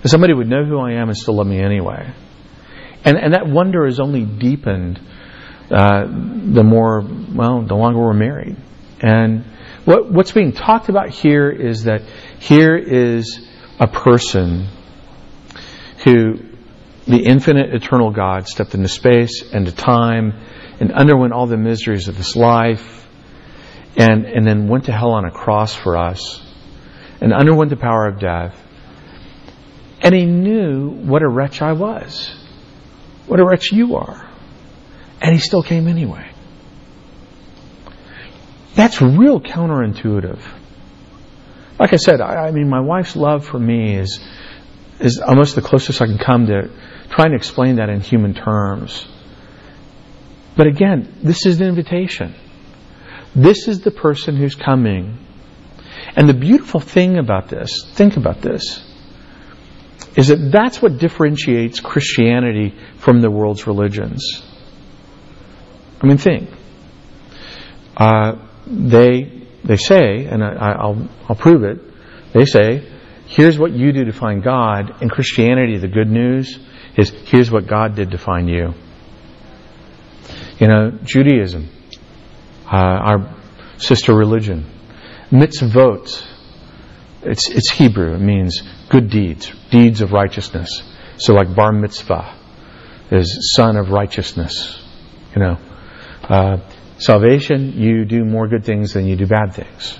Somebody 0.05 0.33
would 0.33 0.47
know 0.47 0.65
who 0.65 0.79
I 0.79 0.93
am 0.93 1.09
and 1.09 1.17
still 1.17 1.35
love 1.35 1.47
me 1.47 1.59
anyway. 1.59 2.13
And, 3.05 3.17
and 3.17 3.33
that 3.33 3.47
wonder 3.47 3.85
is 3.85 3.99
only 3.99 4.25
deepened 4.25 4.99
uh, 5.71 6.05
the 6.05 6.63
more, 6.63 7.01
well, 7.01 7.61
the 7.61 7.75
longer 7.75 7.99
we're 7.99 8.13
married. 8.13 8.57
And 9.01 9.45
what, 9.85 10.11
what's 10.11 10.31
being 10.31 10.51
talked 10.51 10.89
about 10.89 11.09
here 11.09 11.49
is 11.49 11.85
that 11.85 12.03
here 12.39 12.75
is 12.77 13.45
a 13.79 13.87
person 13.87 14.67
who 16.05 16.35
the 17.05 17.25
infinite 17.25 17.73
eternal 17.73 18.11
God 18.11 18.47
stepped 18.47 18.75
into 18.75 18.87
space 18.87 19.43
and 19.53 19.65
to 19.65 19.73
time 19.73 20.33
and 20.79 20.91
underwent 20.93 21.33
all 21.33 21.47
the 21.47 21.57
miseries 21.57 22.07
of 22.07 22.17
this 22.17 22.35
life 22.35 23.07
and, 23.97 24.25
and 24.25 24.47
then 24.47 24.69
went 24.69 24.85
to 24.85 24.93
hell 24.93 25.11
on 25.11 25.25
a 25.25 25.31
cross 25.31 25.75
for 25.75 25.97
us 25.97 26.41
and 27.23 27.31
underwent 27.31 27.69
the 27.69 27.77
power 27.77 28.05
of 28.05 28.19
death. 28.19 28.53
And 30.01 30.13
he 30.13 30.25
knew 30.25 30.89
what 30.89 31.23
a 31.23 31.27
wretch 31.27 31.61
I 31.61 31.71
was, 31.71 32.35
what 33.27 33.39
a 33.39 33.45
wretch 33.45 33.71
you 33.71 33.95
are. 33.95 34.29
And 35.21 35.33
he 35.33 35.39
still 35.39 35.63
came 35.63 35.87
anyway. 35.87 36.29
That's 38.75 39.01
real 39.01 39.39
counterintuitive. 39.39 40.41
Like 41.79 41.93
I 41.93 41.95
said, 41.95 42.19
I, 42.19 42.47
I, 42.47 42.51
mean, 42.51 42.67
my 42.67 42.81
wife's 42.81 43.15
love 43.15 43.45
for 43.45 43.57
me 43.57 43.95
is, 43.95 44.19
is 44.99 45.19
almost 45.19 45.55
the 45.55 45.61
closest 45.61 46.01
I 46.01 46.07
can 46.07 46.17
come 46.17 46.47
to 46.47 46.69
trying 47.09 47.29
to 47.29 47.37
explain 47.37 47.77
that 47.77 47.87
in 47.87 48.01
human 48.01 48.33
terms. 48.33 49.07
But 50.57 50.67
again, 50.67 51.19
this 51.23 51.45
is 51.45 51.61
an 51.61 51.67
invitation. 51.67 52.35
This 53.33 53.69
is 53.69 53.79
the 53.79 53.91
person 53.91 54.35
who's 54.35 54.55
coming. 54.55 55.19
And 56.15 56.29
the 56.29 56.33
beautiful 56.33 56.79
thing 56.79 57.17
about 57.17 57.49
this, 57.49 57.85
think 57.93 58.17
about 58.17 58.41
this. 58.41 58.83
is 60.15 60.27
that 60.27 60.51
that's 60.51 60.81
what 60.81 60.99
differentiates 60.99 61.79
Christianity 61.79 62.75
from 62.97 63.21
the 63.21 63.31
world's 63.31 63.65
religions. 63.65 64.43
I 66.01 66.05
mean, 66.05 66.17
think. 66.17 66.49
Uh, 67.97 68.47
they 68.67 69.43
they 69.63 69.77
say, 69.77 70.25
and 70.25 70.43
I, 70.43 70.85
will 70.85 71.07
I'll 71.29 71.35
prove 71.35 71.63
it. 71.63 71.79
They 72.33 72.45
say, 72.45 72.87
here's 73.27 73.57
what 73.57 73.71
you 73.71 73.93
do 73.93 74.05
to 74.05 74.11
find 74.11 74.43
God. 74.43 75.01
In 75.01 75.09
Christianity, 75.09 75.77
the 75.77 75.87
good 75.87 76.09
news 76.09 76.59
is 76.97 77.09
here's 77.09 77.49
what 77.49 77.67
God 77.67 77.95
did 77.95 78.11
to 78.11 78.17
find 78.17 78.49
you. 78.49 78.73
You 80.59 80.67
know, 80.67 80.91
Judaism, 81.03 81.69
uh, 82.65 82.75
our 82.75 83.35
sister 83.77 84.13
religion, 84.13 84.65
mitzvot. 85.33 86.25
It's 87.23 87.49
it's 87.49 87.71
Hebrew. 87.71 88.13
It 88.13 88.19
means 88.19 88.61
good 88.89 89.09
deeds, 89.09 89.51
deeds 89.71 90.01
of 90.01 90.11
righteousness. 90.11 90.83
So, 91.17 91.33
like 91.33 91.55
bar 91.55 91.71
mitzvah 91.71 92.37
is 93.11 93.53
son 93.55 93.77
of 93.77 93.89
righteousness. 93.89 94.79
You 95.35 95.41
know, 95.41 95.57
uh, 96.23 96.57
salvation, 96.97 97.73
you 97.73 98.05
do 98.05 98.23
more 98.23 98.47
good 98.47 98.63
things 98.63 98.93
than 98.93 99.05
you 99.05 99.15
do 99.15 99.27
bad 99.27 99.53
things. 99.53 99.97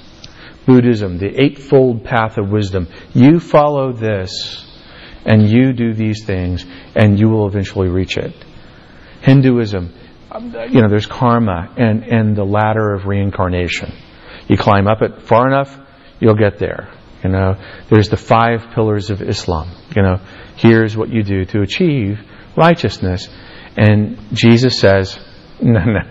Buddhism, 0.65 1.17
the 1.17 1.41
eightfold 1.41 2.03
path 2.05 2.37
of 2.37 2.49
wisdom. 2.49 2.87
You 3.13 3.39
follow 3.39 3.91
this 3.91 4.65
and 5.25 5.49
you 5.49 5.73
do 5.73 5.93
these 5.93 6.23
things 6.25 6.65
and 6.95 7.19
you 7.19 7.29
will 7.29 7.47
eventually 7.47 7.89
reach 7.89 8.17
it. 8.17 8.33
Hinduism, 9.21 9.93
you 10.69 10.81
know, 10.81 10.89
there's 10.89 11.05
karma 11.05 11.73
and, 11.77 12.03
and 12.03 12.35
the 12.35 12.43
ladder 12.43 12.93
of 12.93 13.05
reincarnation. 13.05 13.93
You 14.47 14.57
climb 14.57 14.87
up 14.87 15.01
it 15.01 15.21
far 15.23 15.47
enough, 15.47 15.75
you'll 16.19 16.35
get 16.35 16.59
there. 16.59 16.91
You 17.23 17.29
know, 17.29 17.55
there's 17.89 18.09
the 18.09 18.17
five 18.17 18.71
pillars 18.73 19.09
of 19.09 19.21
Islam. 19.21 19.71
You 19.95 20.01
know, 20.01 20.19
here's 20.57 20.97
what 20.97 21.09
you 21.09 21.23
do 21.23 21.45
to 21.45 21.61
achieve 21.61 22.19
righteousness. 22.57 23.29
And 23.77 24.17
Jesus 24.33 24.79
says, 24.79 25.17
no, 25.61 25.83
no. 25.83 26.01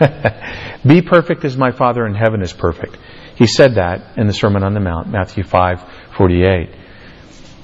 Be 0.86 1.02
perfect 1.02 1.44
as 1.44 1.56
my 1.56 1.72
Father 1.72 2.06
in 2.06 2.14
heaven 2.14 2.42
is 2.42 2.52
perfect. 2.52 2.96
He 3.36 3.46
said 3.46 3.74
that 3.74 4.16
in 4.16 4.26
the 4.26 4.32
Sermon 4.32 4.62
on 4.62 4.74
the 4.74 4.80
Mount, 4.80 5.08
Matthew 5.08 5.44
5, 5.44 5.82
48. 6.16 6.70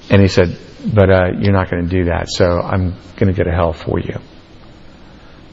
And 0.09 0.21
he 0.21 0.27
said, 0.27 0.57
but 0.93 1.09
uh, 1.09 1.31
you're 1.39 1.53
not 1.53 1.69
going 1.69 1.87
to 1.87 1.89
do 1.89 2.05
that, 2.05 2.27
so 2.29 2.61
I'm 2.61 2.91
going 3.15 3.27
to 3.27 3.33
go 3.33 3.43
to 3.43 3.51
hell 3.51 3.73
for 3.73 3.99
you. 3.99 4.19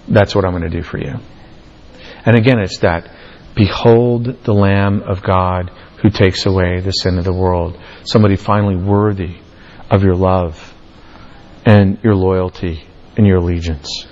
That's 0.09 0.35
what 0.35 0.45
I'm 0.45 0.53
going 0.53 0.71
to 0.71 0.77
do 0.77 0.83
for 0.83 0.99
you. 0.99 1.15
And 2.27 2.37
again, 2.37 2.59
it's 2.59 2.79
that, 2.79 3.11
behold 3.55 4.45
the 4.45 4.53
Lamb 4.53 5.03
of 5.03 5.23
God 5.23 5.71
who 6.03 6.11
takes 6.11 6.47
away 6.47 6.81
the 6.81 6.91
sin 6.91 7.19
of 7.19 7.25
the 7.25 7.33
world. 7.33 7.79
Somebody 8.05 8.37
finally 8.37 8.77
worthy 8.77 9.39
of 9.91 10.03
your 10.03 10.15
love 10.15 10.75
and 11.65 11.99
your 12.03 12.15
loyalty 12.15 12.85
and 13.17 13.27
your 13.27 13.39
allegiance. 13.39 14.07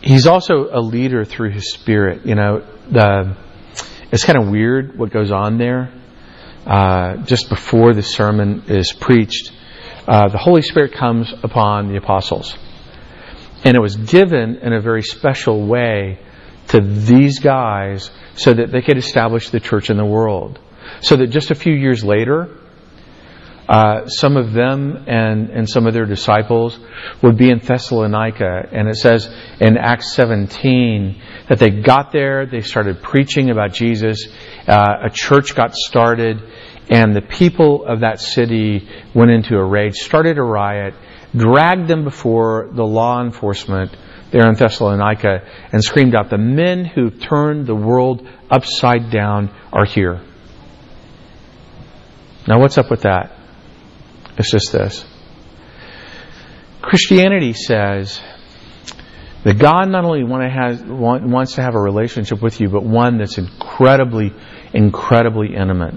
He's 0.00 0.26
also 0.26 0.68
a 0.70 0.80
leader 0.80 1.24
through 1.24 1.50
his 1.50 1.72
spirit. 1.72 2.24
You 2.24 2.36
know, 2.36 2.64
the, 2.90 3.36
it's 4.12 4.24
kind 4.24 4.40
of 4.40 4.48
weird 4.48 4.96
what 4.96 5.10
goes 5.10 5.32
on 5.32 5.58
there. 5.58 5.92
Uh, 6.64 7.18
just 7.24 7.48
before 7.48 7.92
the 7.92 8.02
sermon 8.02 8.64
is 8.68 8.92
preached, 8.92 9.52
uh, 10.08 10.28
the 10.28 10.38
Holy 10.38 10.62
Spirit 10.62 10.92
comes 10.92 11.32
upon 11.42 11.88
the 11.88 11.96
apostles. 11.96 12.56
And 13.64 13.76
it 13.76 13.80
was 13.80 13.96
given 13.96 14.56
in 14.56 14.72
a 14.72 14.80
very 14.80 15.02
special 15.02 15.66
way 15.66 16.20
to 16.68 16.80
these 16.80 17.38
guys 17.38 18.10
so 18.34 18.52
that 18.52 18.70
they 18.70 18.82
could 18.82 18.98
establish 18.98 19.50
the 19.50 19.60
church 19.60 19.90
in 19.90 19.96
the 19.96 20.04
world. 20.04 20.58
So 21.00 21.16
that 21.16 21.28
just 21.28 21.50
a 21.50 21.54
few 21.54 21.74
years 21.74 22.04
later, 22.04 22.48
uh, 23.68 24.06
some 24.06 24.36
of 24.36 24.52
them 24.52 25.04
and, 25.08 25.50
and 25.50 25.68
some 25.68 25.86
of 25.86 25.94
their 25.94 26.06
disciples 26.06 26.78
would 27.22 27.36
be 27.36 27.50
in 27.50 27.58
Thessalonica. 27.58 28.68
And 28.70 28.88
it 28.88 28.96
says 28.96 29.28
in 29.60 29.76
Acts 29.76 30.12
17 30.12 31.20
that 31.48 31.58
they 31.58 31.70
got 31.70 32.12
there, 32.12 32.46
they 32.46 32.60
started 32.60 33.02
preaching 33.02 33.50
about 33.50 33.72
Jesus, 33.72 34.28
uh, 34.68 35.06
a 35.06 35.10
church 35.10 35.54
got 35.56 35.74
started, 35.74 36.40
and 36.88 37.16
the 37.16 37.22
people 37.22 37.84
of 37.84 38.00
that 38.00 38.20
city 38.20 38.88
went 39.14 39.32
into 39.32 39.56
a 39.56 39.64
rage, 39.64 39.96
started 39.96 40.38
a 40.38 40.42
riot, 40.42 40.94
dragged 41.34 41.88
them 41.88 42.04
before 42.04 42.70
the 42.72 42.84
law 42.84 43.20
enforcement 43.20 43.96
there 44.30 44.48
in 44.48 44.54
Thessalonica, 44.54 45.42
and 45.72 45.82
screamed 45.82 46.14
out, 46.14 46.30
The 46.30 46.38
men 46.38 46.84
who 46.84 47.10
turned 47.10 47.66
the 47.66 47.74
world 47.74 48.28
upside 48.50 49.10
down 49.10 49.54
are 49.72 49.84
here. 49.84 50.20
Now, 52.48 52.60
what's 52.60 52.78
up 52.78 52.90
with 52.90 53.02
that? 53.02 53.32
It's 54.38 54.50
just 54.50 54.72
this. 54.72 55.04
Christianity 56.82 57.52
says 57.52 58.20
that 59.44 59.58
God 59.58 59.88
not 59.88 60.04
only 60.04 60.22
wants 60.24 61.54
to 61.54 61.62
have 61.62 61.74
a 61.74 61.80
relationship 61.80 62.42
with 62.42 62.60
you, 62.60 62.68
but 62.68 62.84
one 62.84 63.18
that's 63.18 63.38
incredibly, 63.38 64.32
incredibly 64.72 65.54
intimate. 65.54 65.94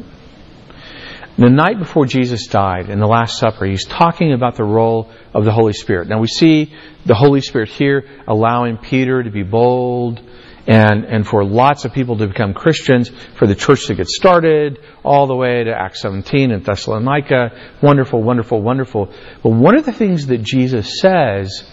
The 1.38 1.50
night 1.50 1.80
before 1.80 2.06
Jesus 2.06 2.48
died 2.48 2.90
in 2.90 3.00
the 3.00 3.08
Last 3.08 3.38
Supper, 3.38 3.66
he's 3.66 3.86
talking 3.86 4.34
about 4.34 4.56
the 4.56 4.66
role 4.66 5.10
of 5.34 5.46
the 5.46 5.52
Holy 5.52 5.74
Spirit. 5.74 6.08
Now 6.08 6.20
we 6.20 6.28
see 6.28 6.74
the 7.06 7.16
Holy 7.16 7.42
Spirit 7.42 7.70
here 7.70 8.06
allowing 8.28 8.78
Peter 8.78 9.24
to 9.24 9.30
be 9.30 9.44
bold 9.44 10.22
and, 10.68 11.06
and 11.06 11.28
for 11.28 11.44
lots 11.44 11.86
of 11.86 11.94
people 11.94 12.18
to 12.18 12.28
become 12.28 12.54
Christians, 12.54 13.10
for 13.38 13.48
the 13.48 13.56
church 13.56 13.88
to 13.88 13.96
get 13.96 14.08
started, 14.08 14.80
all 15.04 15.26
the 15.26 15.36
way 15.36 15.64
to 15.64 15.72
Acts 15.72 16.02
17 16.02 16.52
and 16.52 16.64
Thessalonica. 16.64 17.50
Wonderful, 17.82 18.22
wonderful, 18.22 18.62
wonderful. 18.62 19.12
But 19.42 19.50
one 19.50 19.76
of 19.78 19.86
the 19.86 19.92
things 19.92 20.28
that 20.28 20.44
Jesus 20.44 21.00
says 21.02 21.64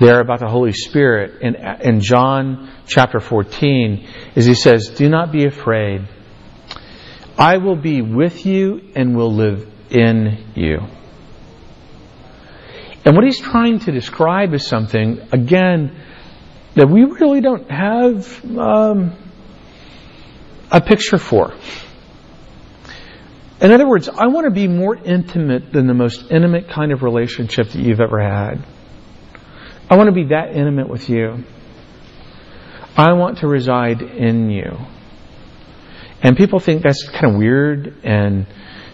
there 0.00 0.20
about 0.20 0.40
the 0.40 0.48
Holy 0.48 0.72
Spirit 0.72 1.40
in, 1.40 1.54
in 1.82 2.00
John 2.00 2.68
chapter 2.86 3.20
14 3.20 4.08
is 4.34 4.46
he 4.46 4.54
says, 4.54 4.88
Do 4.88 5.08
not 5.08 5.30
be 5.30 5.44
afraid. 5.44 6.08
I 7.38 7.58
will 7.58 7.76
be 7.76 8.02
with 8.02 8.44
you 8.44 8.90
and 8.96 9.16
will 9.16 9.32
live 9.32 9.70
in 9.90 10.52
you. 10.56 10.80
And 13.04 13.16
what 13.16 13.24
he's 13.24 13.40
trying 13.40 13.80
to 13.80 13.92
describe 13.92 14.54
is 14.54 14.66
something, 14.66 15.20
again, 15.32 15.96
that 16.74 16.88
we 16.88 17.04
really 17.04 17.40
don't 17.40 17.70
have 17.70 18.44
um, 18.56 19.16
a 20.70 20.80
picture 20.80 21.18
for. 21.18 21.52
In 23.60 23.70
other 23.70 23.88
words, 23.88 24.08
I 24.08 24.26
want 24.26 24.46
to 24.46 24.50
be 24.50 24.66
more 24.66 24.96
intimate 24.96 25.72
than 25.72 25.86
the 25.86 25.94
most 25.94 26.30
intimate 26.30 26.68
kind 26.68 26.92
of 26.92 27.02
relationship 27.02 27.68
that 27.68 27.78
you've 27.78 28.00
ever 28.00 28.20
had. 28.20 28.64
I 29.88 29.96
want 29.96 30.08
to 30.08 30.14
be 30.14 30.28
that 30.28 30.56
intimate 30.56 30.88
with 30.88 31.08
you. 31.08 31.44
I 32.96 33.12
want 33.12 33.38
to 33.38 33.46
reside 33.46 34.02
in 34.02 34.50
you. 34.50 34.78
And 36.22 36.36
people 36.36 36.60
think 36.60 36.82
that's 36.82 37.08
kind 37.08 37.34
of 37.34 37.36
weird 37.36 37.96
and 38.04 38.46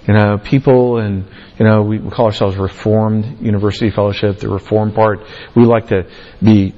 you 0.09 0.15
know, 0.15 0.39
people 0.39 0.99
and, 0.99 1.27
you 1.59 1.67
know, 1.67 1.83
we 1.83 1.99
call 1.99 2.27
ourselves 2.27 2.57
Reformed 2.57 3.43
University 3.43 3.91
Fellowship, 3.91 4.39
the 4.39 4.49
Reformed 4.49 4.95
part. 4.95 5.21
We 5.55 5.67
like 5.67 5.89
to 5.89 6.11
be 6.43 6.75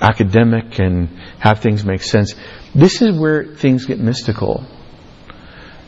academic 0.00 0.78
and 0.78 1.08
have 1.40 1.58
things 1.58 1.84
make 1.84 2.02
sense. 2.02 2.36
This 2.76 3.02
is 3.02 3.18
where 3.18 3.44
things 3.56 3.86
get 3.86 3.98
mystical. 3.98 4.64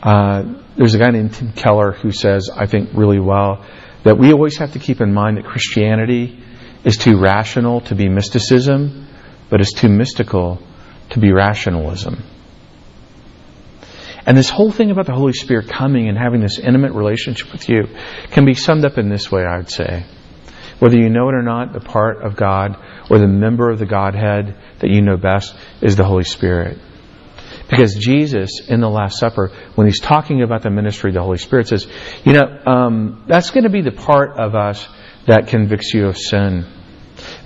Uh, 0.03 0.63
there's 0.75 0.93
a 0.93 0.97
guy 0.97 1.11
named 1.11 1.33
Tim 1.33 1.53
Keller 1.53 1.93
who 1.93 2.11
says, 2.11 2.49
I 2.53 2.65
think 2.65 2.89
really 2.93 3.19
well, 3.19 3.65
that 4.03 4.17
we 4.17 4.33
always 4.33 4.57
have 4.57 4.73
to 4.73 4.79
keep 4.79 4.99
in 4.99 5.13
mind 5.13 5.37
that 5.37 5.45
Christianity 5.45 6.43
is 6.83 6.97
too 6.97 7.17
rational 7.17 7.79
to 7.81 7.95
be 7.95 8.09
mysticism, 8.09 9.07
but 9.49 9.61
it's 9.61 9.73
too 9.73 9.87
mystical 9.87 10.61
to 11.11 11.19
be 11.19 11.31
rationalism. 11.31 12.21
And 14.25 14.37
this 14.37 14.49
whole 14.49 14.71
thing 14.71 14.91
about 14.91 15.07
the 15.07 15.13
Holy 15.13 15.33
Spirit 15.33 15.69
coming 15.69 16.07
and 16.07 16.17
having 16.17 16.41
this 16.41 16.59
intimate 16.59 16.93
relationship 16.93 17.51
with 17.51 17.67
you 17.69 17.87
can 18.31 18.45
be 18.45 18.53
summed 18.53 18.85
up 18.85 18.97
in 18.97 19.09
this 19.09 19.31
way, 19.31 19.43
I 19.43 19.57
would 19.57 19.69
say. 19.69 20.05
Whether 20.79 20.97
you 20.97 21.09
know 21.09 21.29
it 21.29 21.35
or 21.35 21.43
not, 21.43 21.73
the 21.73 21.79
part 21.79 22.23
of 22.23 22.35
God 22.35 22.75
or 23.09 23.19
the 23.19 23.27
member 23.27 23.69
of 23.69 23.79
the 23.79 23.85
Godhead 23.85 24.55
that 24.79 24.89
you 24.89 25.01
know 25.01 25.17
best 25.17 25.55
is 25.81 25.95
the 25.95 26.03
Holy 26.03 26.23
Spirit. 26.23 26.79
Because 27.69 27.95
Jesus, 27.95 28.61
in 28.67 28.81
the 28.81 28.89
Last 28.89 29.19
Supper, 29.19 29.51
when 29.75 29.87
he's 29.87 29.99
talking 29.99 30.41
about 30.41 30.61
the 30.61 30.69
ministry 30.69 31.11
of 31.11 31.13
the 31.13 31.21
Holy 31.21 31.37
Spirit, 31.37 31.67
says, 31.67 31.87
you 32.25 32.33
know, 32.33 32.59
um, 32.65 33.23
that's 33.27 33.51
going 33.51 33.63
to 33.63 33.69
be 33.69 33.81
the 33.81 33.91
part 33.91 34.39
of 34.39 34.55
us 34.55 34.87
that 35.27 35.47
convicts 35.47 35.93
you 35.93 36.07
of 36.07 36.17
sin, 36.17 36.65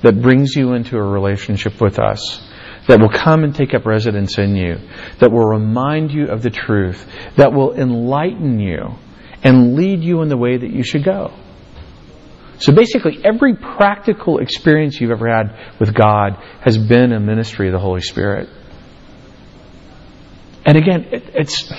that 0.02 0.22
brings 0.22 0.56
you 0.56 0.74
into 0.74 0.98
a 0.98 1.04
relationship 1.04 1.80
with 1.80 2.00
us, 2.00 2.42
that 2.88 3.00
will 3.00 3.10
come 3.10 3.44
and 3.44 3.56
take 3.56 3.74
up 3.74 3.86
residence 3.86 4.38
in 4.38 4.56
you, 4.56 4.78
that 5.20 5.32
will 5.32 5.46
remind 5.46 6.12
you 6.12 6.28
of 6.28 6.42
the 6.44 6.50
truth, 6.50 7.06
that 7.38 7.52
will 7.52 7.74
enlighten 7.74 8.60
you 8.60 8.96
and 9.44 9.76
lead 9.76 10.04
you 10.04 10.22
in 10.22 10.30
the 10.30 10.38
way 10.38 10.58
that 10.58 10.70
you 10.70 10.84
should 10.84 11.04
go. 11.04 11.34
So 12.60 12.74
basically, 12.74 13.20
every 13.24 13.56
practical 13.56 14.40
experience 14.40 15.00
you've 15.00 15.12
ever 15.12 15.28
had 15.28 15.80
with 15.80 15.94
God 15.94 16.42
has 16.62 16.78
been 16.78 17.12
a 17.12 17.20
ministry 17.20 17.68
of 17.68 17.74
the 17.74 17.80
Holy 17.80 18.02
Spirit. 18.02 18.50
And 20.66 20.78
again, 20.78 21.06
it, 21.12 21.24
it's 21.34 21.72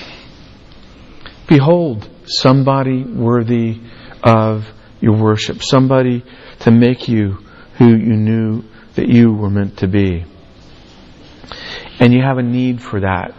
behold, 1.47 2.07
somebody 2.25 3.03
worthy 3.03 3.81
of 4.23 4.65
your 5.01 5.17
worship, 5.21 5.63
somebody 5.63 6.23
to 6.59 6.71
make 6.71 7.07
you 7.07 7.39
who 7.77 7.87
you 7.87 8.15
knew 8.15 8.63
that 8.95 9.07
you 9.07 9.33
were 9.33 9.49
meant 9.49 9.77
to 9.79 9.87
be. 9.87 10.25
And 11.99 12.13
you 12.13 12.21
have 12.21 12.37
a 12.37 12.43
need 12.43 12.81
for 12.81 12.99
that. 12.99 13.33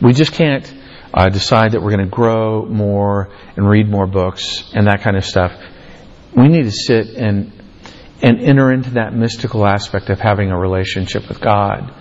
We 0.00 0.12
just 0.12 0.32
can't 0.32 0.72
uh, 1.12 1.28
decide 1.28 1.72
that 1.72 1.82
we're 1.82 1.90
going 1.90 2.08
to 2.08 2.14
grow 2.14 2.66
more 2.66 3.30
and 3.56 3.68
read 3.68 3.88
more 3.88 4.06
books 4.06 4.70
and 4.74 4.86
that 4.86 5.02
kind 5.02 5.16
of 5.16 5.24
stuff. 5.24 5.52
We 6.36 6.48
need 6.48 6.64
to 6.64 6.72
sit 6.72 7.08
and 7.10 7.52
and 8.22 8.40
enter 8.40 8.72
into 8.72 8.90
that 8.90 9.12
mystical 9.12 9.66
aspect 9.66 10.08
of 10.08 10.18
having 10.18 10.50
a 10.50 10.58
relationship 10.58 11.28
with 11.28 11.40
God, 11.40 11.92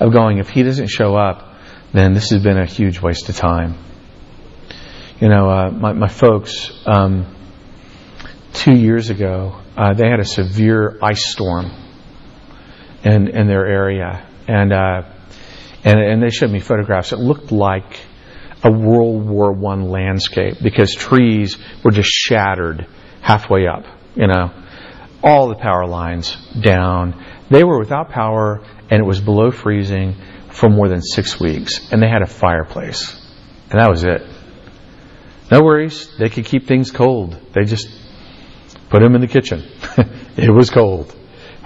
of 0.00 0.12
going, 0.12 0.38
if 0.38 0.48
He 0.48 0.64
doesn't 0.64 0.88
show 0.88 1.14
up, 1.14 1.54
then 1.92 2.14
this 2.14 2.30
has 2.30 2.42
been 2.42 2.58
a 2.58 2.66
huge 2.66 3.00
waste 3.00 3.28
of 3.28 3.36
time. 3.36 3.76
You 5.20 5.28
know, 5.28 5.48
uh, 5.48 5.70
my, 5.70 5.92
my 5.92 6.08
folks, 6.08 6.72
um, 6.84 7.34
two 8.52 8.74
years 8.74 9.10
ago, 9.10 9.60
uh, 9.76 9.94
they 9.94 10.08
had 10.08 10.20
a 10.20 10.24
severe 10.24 10.98
ice 11.02 11.30
storm 11.30 11.70
in, 13.04 13.28
in 13.28 13.46
their 13.46 13.66
area. 13.66 14.27
And, 14.48 14.72
uh, 14.72 15.02
and, 15.84 16.00
and 16.00 16.22
they 16.22 16.30
showed 16.30 16.50
me 16.50 16.58
photographs. 16.58 17.12
It 17.12 17.18
looked 17.18 17.52
like 17.52 18.00
a 18.64 18.72
World 18.72 19.28
War 19.28 19.54
I 19.54 19.74
landscape 19.76 20.56
because 20.62 20.94
trees 20.94 21.58
were 21.84 21.90
just 21.90 22.08
shattered 22.08 22.86
halfway 23.20 23.66
up, 23.66 23.84
you 24.16 24.26
know. 24.26 24.50
All 25.22 25.48
the 25.48 25.54
power 25.54 25.86
lines 25.86 26.36
down. 26.60 27.24
They 27.50 27.62
were 27.62 27.78
without 27.78 28.10
power 28.10 28.64
and 28.90 29.00
it 29.00 29.06
was 29.06 29.20
below 29.20 29.50
freezing 29.50 30.16
for 30.50 30.68
more 30.68 30.88
than 30.88 31.02
six 31.02 31.38
weeks. 31.38 31.92
And 31.92 32.02
they 32.02 32.08
had 32.08 32.22
a 32.22 32.26
fireplace. 32.26 33.14
And 33.70 33.80
that 33.80 33.90
was 33.90 34.04
it. 34.04 34.22
No 35.50 35.62
worries. 35.62 36.16
They 36.18 36.28
could 36.28 36.46
keep 36.46 36.66
things 36.66 36.90
cold. 36.90 37.38
They 37.52 37.64
just 37.64 37.88
put 38.90 39.00
them 39.02 39.14
in 39.14 39.20
the 39.20 39.26
kitchen. 39.26 39.64
it 40.36 40.52
was 40.52 40.70
cold. 40.70 41.14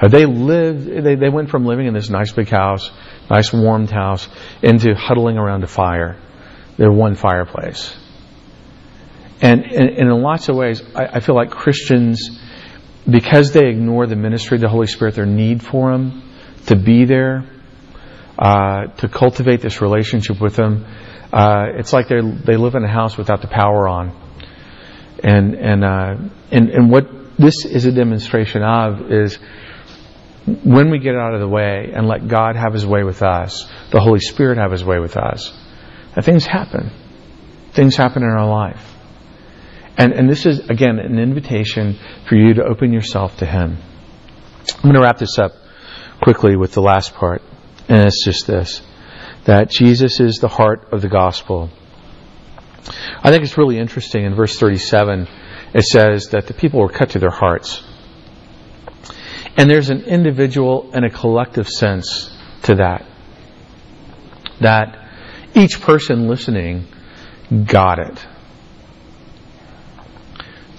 Uh, 0.03 0.09
they 0.09 0.27
lived, 0.27 0.85
they, 0.87 1.15
they 1.15 1.29
went 1.29 1.49
from 1.49 1.65
living 1.65 1.87
in 1.87 1.95
this 1.95 2.11
nice 2.11 2.33
big 2.33 2.49
house, 2.49 2.91
nice 3.31 3.53
warmed 3.53 3.91
house, 3.91 4.29
into 4.61 4.95
huddling 4.95 5.39
around 5.39 5.63
a 5.63 5.69
fire, 5.69 6.19
their 6.77 6.91
one 6.91 7.15
fireplace. 7.15 7.97
And, 9.41 9.65
and, 9.65 9.89
and 9.91 10.09
in 10.09 10.23
lots 10.23 10.49
of 10.49 10.57
ways, 10.57 10.83
I, 10.95 11.05
I, 11.05 11.21
feel 11.21 11.37
like 11.37 11.51
Christians, 11.51 12.41
because 13.09 13.53
they 13.53 13.69
ignore 13.69 14.07
the 14.07 14.17
ministry 14.17 14.57
of 14.57 14.61
the 14.61 14.69
Holy 14.69 14.89
Spirit, 14.89 15.15
their 15.15 15.27
need 15.27 15.63
for 15.63 15.93
Him, 15.93 16.23
to 16.67 16.77
be 16.77 17.05
there, 17.05 17.45
uh, 18.39 18.87
to 18.87 19.09
cultivate 19.09 19.61
this 19.61 19.81
relationship 19.81 20.41
with 20.41 20.57
Him, 20.57 20.85
uh, 21.33 21.67
it's 21.77 21.93
like 21.93 22.09
they 22.09 22.21
they 22.21 22.57
live 22.57 22.75
in 22.75 22.85
a 22.85 22.93
house 22.93 23.17
without 23.17 23.41
the 23.41 23.49
power 23.49 23.89
on. 23.89 24.13
And 25.25 25.55
and 25.55 25.85
uh, 25.85 26.17
and 26.51 26.69
and 26.69 26.91
what 26.91 27.09
this 27.39 27.65
is 27.65 27.87
a 27.87 27.93
demonstration 27.93 28.63
of 28.63 29.11
is 29.11 29.39
when 30.47 30.91
we 30.91 30.99
get 30.99 31.15
out 31.15 31.35
of 31.35 31.41
the 31.41 31.49
way 31.49 31.93
and 31.95 32.07
let 32.09 32.27
God 32.27 32.57
have 32.57 32.73
His 32.73 32.87
way 32.87 33.05
with 33.05 33.23
us, 33.23 33.71
the 33.91 34.01
Holy 34.01 34.21
Spirit 34.21 34.59
have 34.59 34.73
His 34.73 34.85
way 34.85 34.99
with 34.99 35.17
us, 35.17 35.53
that 36.15 36.25
things 36.25 36.45
happen. 36.45 36.91
Things 37.73 37.97
happen 37.97 38.23
in 38.23 38.29
our 38.29 38.49
life. 38.49 38.95
And, 39.97 40.13
and 40.13 40.29
this 40.29 40.47
is, 40.47 40.59
again, 40.69 40.99
an 40.99 41.19
invitation 41.19 41.99
for 42.29 42.35
you 42.35 42.55
to 42.55 42.65
open 42.65 42.93
yourself 42.93 43.37
to 43.39 43.47
Him. 43.47 43.79
I'm 44.77 44.83
going 44.83 44.95
to 44.95 45.01
wrap 45.01 45.19
this 45.19 45.39
up 45.39 45.53
quickly 46.23 46.57
with 46.57 46.73
the 46.73 46.83
last 46.83 47.15
part. 47.15 47.43
And 47.89 48.07
it's 48.07 48.25
just 48.25 48.47
this 48.47 48.83
that 49.45 49.71
Jesus 49.71 50.21
is 50.21 50.39
the 50.39 50.49
heart 50.49 50.93
of 50.93 51.03
the 51.03 51.09
gospel. 51.09 51.69
I 53.25 53.31
think 53.31 53.43
it's 53.43 53.59
really 53.59 53.79
interesting 53.79 54.25
in 54.25 54.35
verse 54.37 54.57
37, 54.59 55.27
it 55.75 55.85
says 55.85 56.29
that 56.29 56.47
the 56.47 56.55
people 56.55 56.81
were 56.81 56.89
cut 56.89 57.11
to 57.11 57.19
their 57.19 57.31
hearts. 57.31 57.83
And 59.57 59.71
there's 59.71 59.91
an 59.91 60.05
individual 60.05 60.91
and 60.95 61.05
a 61.05 61.11
collective 61.11 61.69
sense 61.69 62.35
to 62.63 62.77
that. 62.77 63.07
That 64.61 65.09
each 65.55 65.81
person 65.81 66.29
listening 66.29 66.87
got 67.67 67.99
it. 67.99 68.27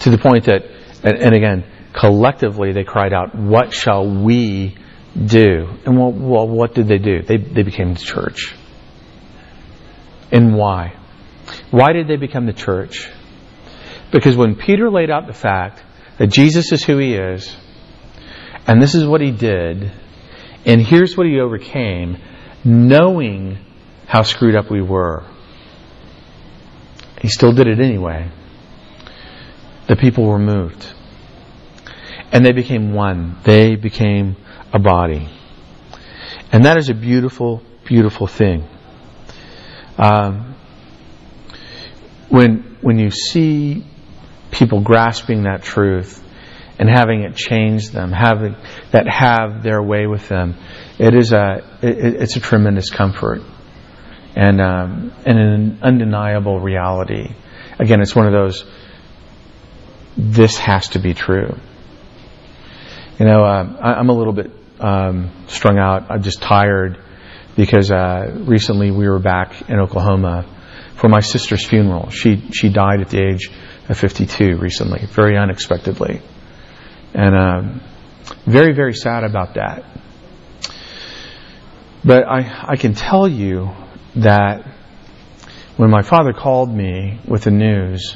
To 0.01 0.09
the 0.09 0.17
point 0.17 0.45
that, 0.45 0.63
and, 1.03 1.17
and 1.17 1.35
again, 1.35 1.65
collectively 1.93 2.71
they 2.73 2.83
cried 2.83 3.13
out, 3.13 3.35
What 3.35 3.73
shall 3.73 4.09
we 4.09 4.75
do? 5.15 5.67
And 5.85 5.97
well, 5.97 6.11
well 6.11 6.47
what 6.47 6.73
did 6.73 6.87
they 6.87 6.97
do? 6.97 7.21
They, 7.21 7.37
they 7.37 7.63
became 7.63 7.93
the 7.93 7.99
church. 7.99 8.55
And 10.31 10.55
why? 10.55 10.97
Why 11.69 11.93
did 11.93 12.07
they 12.07 12.15
become 12.15 12.47
the 12.47 12.53
church? 12.53 13.07
Because 14.11 14.35
when 14.35 14.55
Peter 14.55 14.89
laid 14.89 15.11
out 15.11 15.27
the 15.27 15.33
fact 15.33 15.81
that 16.17 16.27
Jesus 16.27 16.71
is 16.71 16.83
who 16.83 16.97
he 16.97 17.13
is, 17.13 17.55
and 18.67 18.81
this 18.81 18.95
is 18.95 19.05
what 19.05 19.21
he 19.21 19.31
did. 19.31 19.91
And 20.65 20.81
here's 20.81 21.17
what 21.17 21.27
he 21.27 21.39
overcame, 21.39 22.17
knowing 22.63 23.57
how 24.07 24.23
screwed 24.23 24.55
up 24.55 24.69
we 24.71 24.81
were. 24.81 25.25
He 27.21 27.27
still 27.27 27.53
did 27.53 27.67
it 27.67 27.79
anyway. 27.79 28.29
The 29.87 29.95
people 29.95 30.25
were 30.25 30.39
moved. 30.39 30.87
And 32.31 32.45
they 32.45 32.53
became 32.53 32.93
one. 32.93 33.37
They 33.43 33.75
became 33.75 34.37
a 34.71 34.79
body. 34.79 35.29
And 36.51 36.65
that 36.65 36.77
is 36.77 36.89
a 36.89 36.93
beautiful, 36.93 37.61
beautiful 37.85 38.27
thing. 38.27 38.67
Um, 39.97 40.55
when, 42.29 42.77
when 42.81 42.97
you 42.97 43.11
see 43.11 43.85
people 44.51 44.81
grasping 44.81 45.43
that 45.43 45.63
truth, 45.63 46.22
and 46.83 46.89
having 46.89 47.21
it 47.21 47.33
change 47.33 47.91
them, 47.91 48.11
having 48.11 48.57
that 48.91 49.07
have 49.07 49.63
their 49.63 49.81
way 49.81 50.05
with 50.05 50.27
them, 50.27 50.53
it 50.99 51.15
is 51.15 51.31
a 51.31 51.63
it, 51.81 52.21
it's 52.21 52.35
a 52.35 52.41
tremendous 52.41 52.89
comfort 52.89 53.41
and 54.35 54.59
um, 54.59 55.13
and 55.25 55.39
an 55.39 55.79
undeniable 55.81 56.59
reality. 56.59 57.33
Again, 57.79 58.01
it's 58.01 58.13
one 58.13 58.27
of 58.27 58.33
those. 58.33 58.65
This 60.17 60.57
has 60.57 60.89
to 60.89 60.99
be 60.99 61.13
true. 61.13 61.55
You 63.17 63.27
know, 63.27 63.45
uh, 63.45 63.77
I, 63.79 63.99
am 64.01 64.09
a 64.09 64.13
little 64.13 64.33
bit 64.33 64.51
um, 64.81 65.31
strung 65.47 65.79
out. 65.79 66.11
I'm 66.11 66.21
just 66.21 66.41
tired 66.41 66.99
because 67.55 67.91
uh, 67.91 68.41
recently 68.41 68.91
we 68.91 69.07
were 69.07 69.19
back 69.19 69.69
in 69.69 69.79
Oklahoma 69.79 70.45
for 70.95 71.07
my 71.07 71.21
sister's 71.21 71.65
funeral. 71.65 72.09
She 72.09 72.41
she 72.51 72.67
died 72.67 72.99
at 72.99 73.09
the 73.09 73.23
age 73.23 73.49
of 73.87 73.97
52 73.97 74.57
recently, 74.57 75.05
very 75.05 75.37
unexpectedly. 75.37 76.21
And 77.13 77.35
um, 77.35 77.81
very, 78.45 78.73
very 78.73 78.93
sad 78.93 79.23
about 79.23 79.55
that. 79.55 79.85
But 82.03 82.23
I, 82.27 82.65
I 82.69 82.75
can 82.75 82.93
tell 82.93 83.27
you 83.27 83.71
that 84.15 84.65
when 85.77 85.89
my 85.89 86.01
father 86.01 86.33
called 86.33 86.73
me 86.73 87.19
with 87.27 87.43
the 87.43 87.51
news 87.51 88.15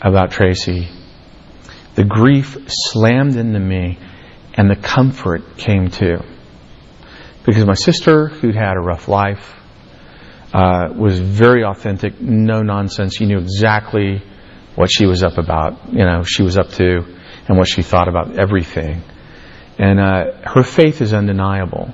about 0.00 0.30
Tracy, 0.30 0.88
the 1.94 2.04
grief 2.04 2.56
slammed 2.68 3.36
into 3.36 3.58
me 3.58 3.98
and 4.54 4.70
the 4.70 4.76
comfort 4.76 5.56
came 5.56 5.90
too. 5.90 6.18
Because 7.44 7.64
my 7.64 7.74
sister, 7.74 8.28
who'd 8.28 8.54
had 8.54 8.76
a 8.76 8.80
rough 8.80 9.08
life, 9.08 9.54
uh, 10.54 10.88
was 10.94 11.18
very 11.18 11.64
authentic, 11.64 12.20
no 12.20 12.62
nonsense. 12.62 13.20
You 13.20 13.26
knew 13.26 13.38
exactly 13.38 14.22
what 14.76 14.90
she 14.92 15.06
was 15.06 15.22
up 15.22 15.38
about, 15.38 15.92
you 15.92 16.04
know, 16.04 16.22
she 16.22 16.42
was 16.42 16.56
up 16.56 16.70
to 16.72 17.04
and 17.48 17.58
what 17.58 17.68
she 17.68 17.82
thought 17.82 18.08
about 18.08 18.38
everything. 18.38 19.02
And 19.78 19.98
uh, 19.98 20.32
her 20.44 20.62
faith 20.62 21.00
is 21.00 21.12
undeniable. 21.12 21.92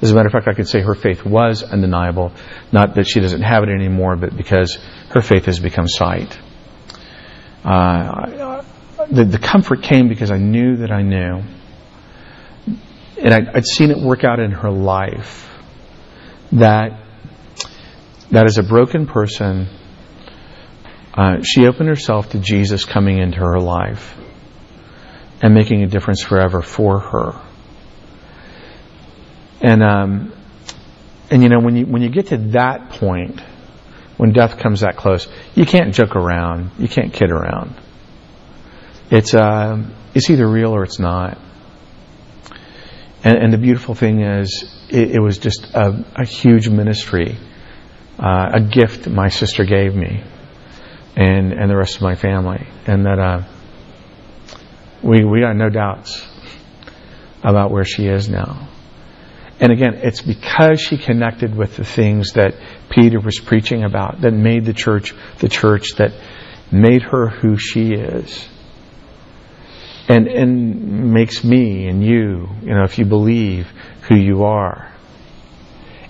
As 0.00 0.10
a 0.10 0.14
matter 0.14 0.26
of 0.26 0.32
fact, 0.32 0.48
I 0.48 0.54
could 0.54 0.68
say 0.68 0.80
her 0.80 0.94
faith 0.94 1.24
was 1.24 1.62
undeniable, 1.62 2.32
not 2.72 2.96
that 2.96 3.06
she 3.06 3.20
doesn't 3.20 3.42
have 3.42 3.62
it 3.62 3.68
anymore, 3.68 4.16
but 4.16 4.36
because 4.36 4.76
her 5.10 5.22
faith 5.22 5.46
has 5.46 5.60
become 5.60 5.86
sight. 5.86 6.36
Uh, 7.64 8.62
the, 9.10 9.24
the, 9.24 9.38
comfort 9.38 9.82
came 9.82 10.08
because 10.08 10.32
I 10.32 10.38
knew 10.38 10.78
that 10.78 10.90
I 10.90 11.02
knew. 11.02 11.42
And 13.18 13.32
I, 13.32 13.52
I'd 13.54 13.66
seen 13.66 13.92
it 13.92 13.98
work 13.98 14.24
out 14.24 14.40
in 14.40 14.50
her 14.50 14.70
life 14.70 15.48
that 16.50 16.98
that 18.32 18.46
as 18.46 18.58
a 18.58 18.62
broken 18.62 19.06
person, 19.06 19.68
uh, 21.14 21.42
she 21.42 21.66
opened 21.66 21.88
herself 21.88 22.30
to 22.30 22.38
Jesus 22.38 22.84
coming 22.84 23.18
into 23.18 23.38
her 23.38 23.60
life 23.60 24.16
and 25.42 25.52
making 25.52 25.82
a 25.82 25.88
difference 25.88 26.22
forever 26.22 26.62
for 26.62 27.00
her. 27.00 27.42
And 29.60 29.82
um, 29.82 30.32
and 31.30 31.42
you 31.42 31.48
know 31.48 31.60
when 31.60 31.76
you 31.76 31.86
when 31.86 32.00
you 32.00 32.08
get 32.08 32.28
to 32.28 32.36
that 32.52 32.90
point, 32.90 33.40
when 34.16 34.32
death 34.32 34.58
comes 34.58 34.80
that 34.80 34.96
close, 34.96 35.28
you 35.54 35.66
can't 35.66 35.94
joke 35.94 36.16
around, 36.16 36.70
you 36.78 36.88
can't 36.88 37.12
kid 37.12 37.30
around. 37.30 37.74
It's 39.10 39.34
uh, 39.34 39.84
it's 40.14 40.30
either 40.30 40.48
real 40.48 40.74
or 40.74 40.84
it's 40.84 40.98
not. 40.98 41.38
And, 43.24 43.36
and 43.38 43.52
the 43.52 43.58
beautiful 43.58 43.94
thing 43.94 44.20
is, 44.20 44.64
it, 44.88 45.12
it 45.12 45.20
was 45.20 45.38
just 45.38 45.72
a, 45.74 46.04
a 46.16 46.24
huge 46.24 46.68
ministry, 46.68 47.36
uh, 48.18 48.50
a 48.54 48.60
gift 48.60 49.08
my 49.08 49.28
sister 49.28 49.64
gave 49.64 49.94
me 49.94 50.24
and 51.16 51.52
and 51.52 51.70
the 51.70 51.76
rest 51.76 51.96
of 51.96 52.02
my 52.02 52.14
family, 52.14 52.66
and 52.86 53.06
that 53.06 53.18
uh, 53.18 53.42
we 55.02 55.24
we 55.24 55.40
got 55.40 55.56
no 55.56 55.68
doubts 55.68 56.26
about 57.42 57.70
where 57.70 57.84
she 57.84 58.06
is 58.06 58.28
now. 58.28 58.68
And 59.60 59.70
again, 59.70 59.94
it's 60.02 60.20
because 60.20 60.80
she 60.80 60.98
connected 60.98 61.54
with 61.56 61.76
the 61.76 61.84
things 61.84 62.32
that 62.32 62.54
Peter 62.90 63.20
was 63.20 63.38
preaching 63.38 63.84
about 63.84 64.20
that 64.22 64.32
made 64.32 64.64
the 64.64 64.72
church 64.72 65.14
the 65.38 65.48
church 65.48 65.94
that 65.98 66.12
made 66.72 67.02
her 67.02 67.28
who 67.28 67.56
she 67.56 67.92
is. 67.92 68.48
And 70.08 70.26
and 70.26 71.12
makes 71.12 71.44
me 71.44 71.86
and 71.86 72.04
you, 72.04 72.48
you 72.62 72.74
know, 72.74 72.82
if 72.84 72.98
you 72.98 73.04
believe 73.04 73.68
who 74.08 74.16
you 74.16 74.44
are. 74.44 74.92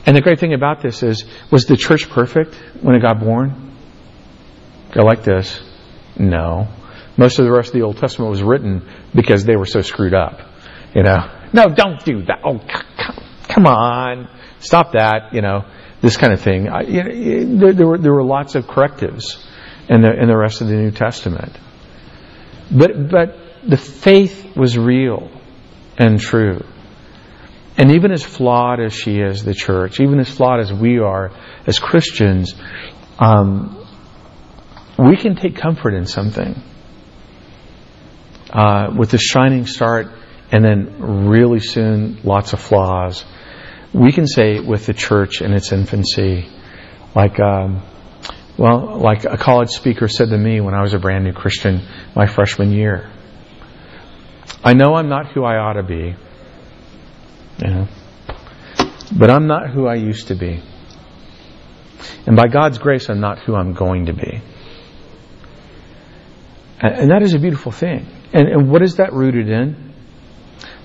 And 0.04 0.16
the 0.16 0.20
great 0.20 0.40
thing 0.40 0.54
about 0.54 0.82
this 0.82 1.02
is 1.02 1.24
was 1.50 1.66
the 1.66 1.76
church 1.76 2.08
perfect 2.08 2.54
when 2.80 2.94
it 2.94 3.00
got 3.00 3.20
born? 3.20 3.76
Go 4.92 5.02
like 5.02 5.24
this. 5.24 5.60
No. 6.18 6.68
Most 7.16 7.38
of 7.38 7.44
the 7.44 7.52
rest 7.52 7.68
of 7.68 7.74
the 7.74 7.82
Old 7.82 7.98
Testament 7.98 8.30
was 8.30 8.42
written 8.42 8.88
because 9.14 9.44
they 9.44 9.56
were 9.56 9.66
so 9.66 9.82
screwed 9.82 10.14
up. 10.14 10.40
You 10.94 11.02
know, 11.02 11.18
no, 11.52 11.68
don't 11.68 12.04
do 12.04 12.22
that. 12.24 12.40
Oh, 12.44 12.60
come 13.48 13.66
on, 13.66 14.28
stop 14.60 14.92
that. 14.92 15.32
You 15.32 15.42
know, 15.42 15.64
this 16.00 16.16
kind 16.16 16.32
of 16.32 16.40
thing. 16.40 16.68
I, 16.68 16.82
you 16.82 17.44
know, 17.44 17.58
there, 17.58 17.72
there, 17.72 17.86
were 17.86 17.98
there 17.98 18.12
were 18.12 18.24
lots 18.24 18.54
of 18.54 18.66
correctives 18.66 19.44
in 19.88 20.02
the 20.02 20.12
in 20.12 20.28
the 20.28 20.36
rest 20.36 20.60
of 20.60 20.68
the 20.68 20.74
New 20.74 20.90
Testament, 20.90 21.58
but 22.70 23.10
but 23.10 23.36
the 23.66 23.76
faith 23.76 24.56
was 24.56 24.76
real 24.76 25.30
and 25.98 26.18
true. 26.18 26.64
And 27.76 27.92
even 27.92 28.12
as 28.12 28.22
flawed 28.22 28.80
as 28.80 28.92
she 28.92 29.18
is, 29.18 29.44
the 29.44 29.54
church, 29.54 29.98
even 30.00 30.18
as 30.20 30.28
flawed 30.28 30.60
as 30.60 30.72
we 30.72 30.98
are 30.98 31.30
as 31.66 31.78
Christians, 31.78 32.54
um, 33.18 33.86
we 34.98 35.16
can 35.16 35.36
take 35.36 35.56
comfort 35.56 35.94
in 35.94 36.04
something. 36.04 36.62
Uh, 38.52 38.92
with 38.94 39.10
the 39.10 39.18
shining 39.18 39.66
start 39.66 40.08
and 40.50 40.62
then 40.62 41.26
really 41.26 41.60
soon 41.60 42.20
lots 42.22 42.52
of 42.52 42.60
flaws. 42.60 43.24
We 43.94 44.12
can 44.12 44.26
say 44.26 44.60
with 44.60 44.84
the 44.84 44.92
church 44.92 45.40
in 45.40 45.54
its 45.54 45.72
infancy, 45.72 46.46
like, 47.14 47.40
um, 47.40 47.82
well, 48.58 48.98
like 48.98 49.24
a 49.24 49.38
college 49.38 49.70
speaker 49.70 50.08
said 50.08 50.28
to 50.28 50.36
me 50.36 50.60
when 50.60 50.74
I 50.74 50.82
was 50.82 50.92
a 50.92 50.98
brand 50.98 51.24
new 51.24 51.32
Christian 51.32 51.80
my 52.14 52.26
freshman 52.26 52.72
year. 52.72 53.10
I 54.62 54.74
know 54.74 54.94
I'm 54.94 55.08
not 55.08 55.32
who 55.32 55.44
I 55.44 55.56
ought 55.56 55.74
to 55.74 55.82
be, 55.82 56.14
you 57.58 57.70
know, 57.70 57.88
but 59.18 59.30
I'm 59.30 59.46
not 59.46 59.70
who 59.70 59.86
I 59.86 59.94
used 59.94 60.28
to 60.28 60.34
be. 60.34 60.62
And 62.26 62.36
by 62.36 62.48
God's 62.48 62.78
grace, 62.78 63.08
I'm 63.08 63.20
not 63.20 63.38
who 63.38 63.54
I'm 63.54 63.72
going 63.72 64.06
to 64.06 64.12
be. 64.12 64.42
And 66.80 67.10
that 67.10 67.22
is 67.22 67.32
a 67.32 67.38
beautiful 67.38 67.72
thing. 67.72 68.06
And, 68.32 68.48
and 68.48 68.70
what 68.70 68.82
is 68.82 68.96
that 68.96 69.12
rooted 69.12 69.48
in? 69.48 69.94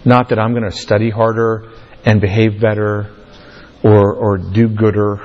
Not 0.03 0.29
that 0.29 0.39
I'm 0.39 0.51
going 0.51 0.69
to 0.69 0.75
study 0.75 1.09
harder 1.09 1.71
and 2.05 2.21
behave 2.21 2.59
better 2.59 3.13
or, 3.83 4.13
or 4.13 4.37
do 4.37 4.67
gooder. 4.67 5.19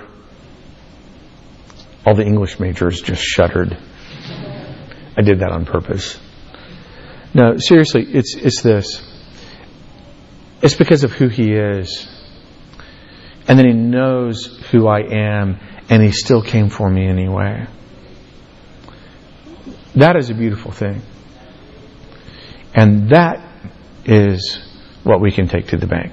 All 2.05 2.15
the 2.15 2.25
English 2.25 2.59
majors 2.59 3.01
just 3.01 3.23
shuddered. 3.23 3.77
I 5.17 5.23
did 5.23 5.41
that 5.41 5.51
on 5.51 5.67
purpose. 5.67 6.19
No, 7.35 7.57
seriously, 7.57 8.05
it's, 8.09 8.35
it's 8.35 8.63
this. 8.63 9.09
It's 10.63 10.75
because 10.75 11.05
of 11.05 11.13
who 11.13 11.29
he 11.29 11.53
is. 11.53 12.09
And 13.49 13.59
then 13.59 13.67
he 13.67 13.73
knows 13.73 14.47
who 14.71 14.87
I 14.87 15.01
am, 15.01 15.59
and 15.89 16.03
he 16.03 16.13
still 16.13 16.43
came 16.43 16.71
for 16.71 16.89
me 16.89 17.09
anyway. 17.09 17.67
That 19.95 20.17
is 20.17 20.31
a 20.31 20.35
beautiful 20.35 20.71
thing. 20.71 21.03
And 22.75 23.11
that 23.11 23.47
is 24.05 24.59
what 25.05 25.21
we 25.21 25.31
can 25.31 25.49
take 25.49 25.69
to 25.69 25.77
the 25.77 25.87
bank. 25.87 26.13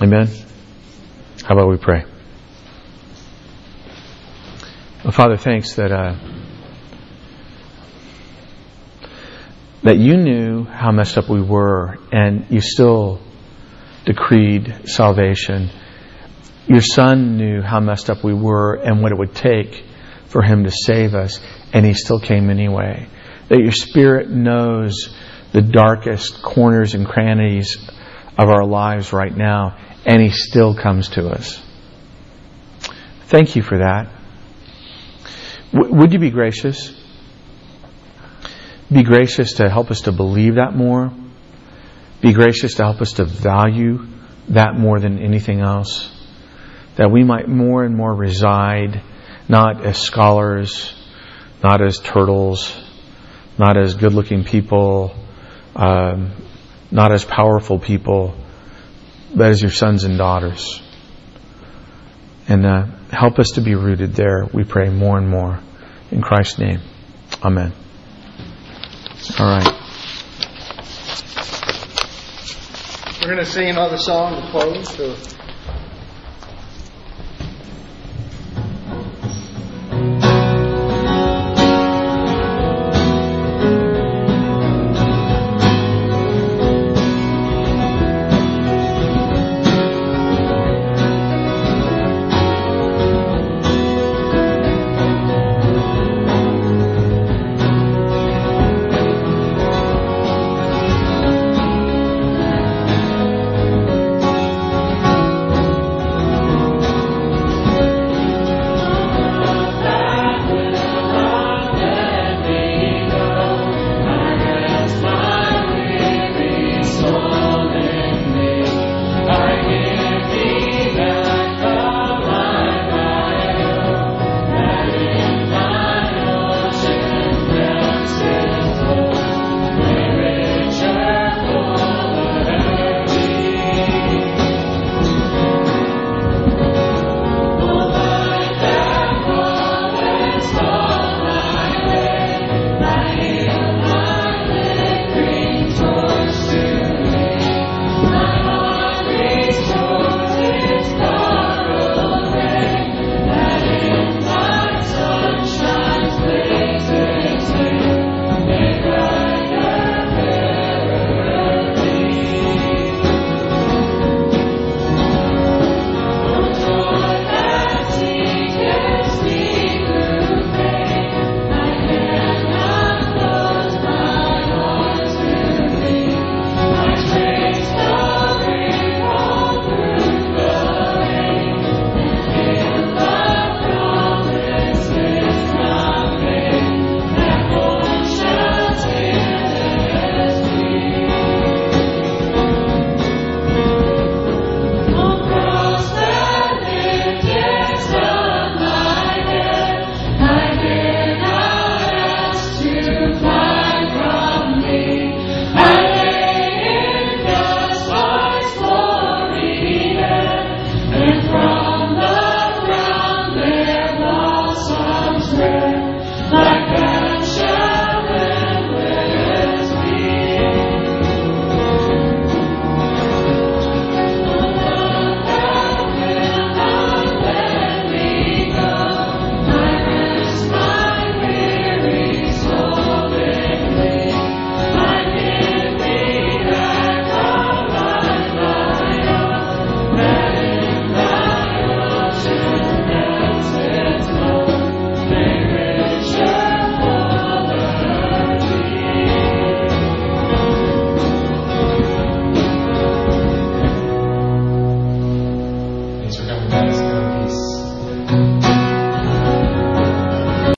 Amen? 0.00 0.28
How 1.44 1.54
about 1.54 1.68
we 1.68 1.76
pray? 1.76 2.04
Well, 5.02 5.12
Father, 5.12 5.36
thanks 5.36 5.74
that 5.74 5.90
uh, 5.90 6.14
that 9.82 9.96
you 9.96 10.16
knew 10.16 10.64
how 10.64 10.90
messed 10.92 11.16
up 11.16 11.28
we 11.28 11.40
were, 11.40 11.96
and 12.12 12.46
you 12.50 12.60
still 12.60 13.20
decreed 14.04 14.82
salvation. 14.84 15.70
Your 16.66 16.82
Son 16.82 17.36
knew 17.36 17.62
how 17.62 17.80
messed 17.80 18.10
up 18.10 18.22
we 18.22 18.34
were 18.34 18.74
and 18.74 19.02
what 19.02 19.12
it 19.12 19.18
would 19.18 19.34
take 19.34 19.84
for 20.26 20.42
Him 20.42 20.64
to 20.64 20.70
save 20.70 21.14
us, 21.14 21.40
and 21.72 21.86
He 21.86 21.94
still 21.94 22.20
came 22.20 22.50
anyway. 22.50 23.08
That 23.48 23.60
your 23.60 23.72
Spirit 23.72 24.28
knows 24.30 25.14
the 25.52 25.62
darkest 25.62 26.42
corners 26.42 26.94
and 26.94 27.06
crannies 27.06 27.78
of 28.36 28.48
our 28.48 28.64
lives 28.64 29.12
right 29.12 29.34
now, 29.34 29.76
and 30.04 30.22
He 30.22 30.30
still 30.30 30.74
comes 30.74 31.10
to 31.10 31.28
us. 31.28 31.60
Thank 33.26 33.56
you 33.56 33.62
for 33.62 33.78
that. 33.78 34.10
W- 35.72 35.94
would 35.94 36.12
you 36.12 36.18
be 36.18 36.30
gracious? 36.30 36.94
Be 38.90 39.02
gracious 39.02 39.54
to 39.54 39.68
help 39.68 39.90
us 39.90 40.02
to 40.02 40.12
believe 40.12 40.54
that 40.54 40.74
more. 40.74 41.12
Be 42.20 42.32
gracious 42.32 42.74
to 42.74 42.84
help 42.84 43.00
us 43.00 43.12
to 43.14 43.24
value 43.24 44.06
that 44.48 44.74
more 44.78 44.98
than 44.98 45.18
anything 45.18 45.60
else. 45.60 46.10
That 46.96 47.10
we 47.10 47.22
might 47.22 47.48
more 47.48 47.84
and 47.84 47.94
more 47.94 48.14
reside 48.14 49.02
not 49.48 49.84
as 49.84 49.98
scholars, 49.98 50.94
not 51.62 51.82
as 51.82 51.98
turtles, 52.00 52.74
not 53.58 53.76
as 53.76 53.94
good 53.94 54.12
looking 54.12 54.44
people, 54.44 55.14
um, 55.74 56.32
not 56.90 57.12
as 57.12 57.24
powerful 57.24 57.78
people, 57.78 58.34
but 59.34 59.50
as 59.50 59.60
your 59.60 59.70
sons 59.70 60.04
and 60.04 60.16
daughters. 60.16 60.82
And 62.48 62.64
uh, 62.64 62.86
help 63.10 63.38
us 63.38 63.50
to 63.54 63.60
be 63.60 63.74
rooted 63.74 64.14
there, 64.14 64.46
we 64.52 64.64
pray 64.64 64.88
more 64.88 65.18
and 65.18 65.28
more. 65.28 65.60
In 66.10 66.22
Christ's 66.22 66.58
name. 66.58 66.80
Amen. 67.42 67.72
All 69.38 69.46
right. 69.46 69.74
We're 73.20 73.34
going 73.34 73.44
to 73.44 73.44
sing 73.44 73.68
another 73.68 73.98
song 73.98 74.40
to 74.40 74.50
close. 74.50 74.88
So 74.88 75.37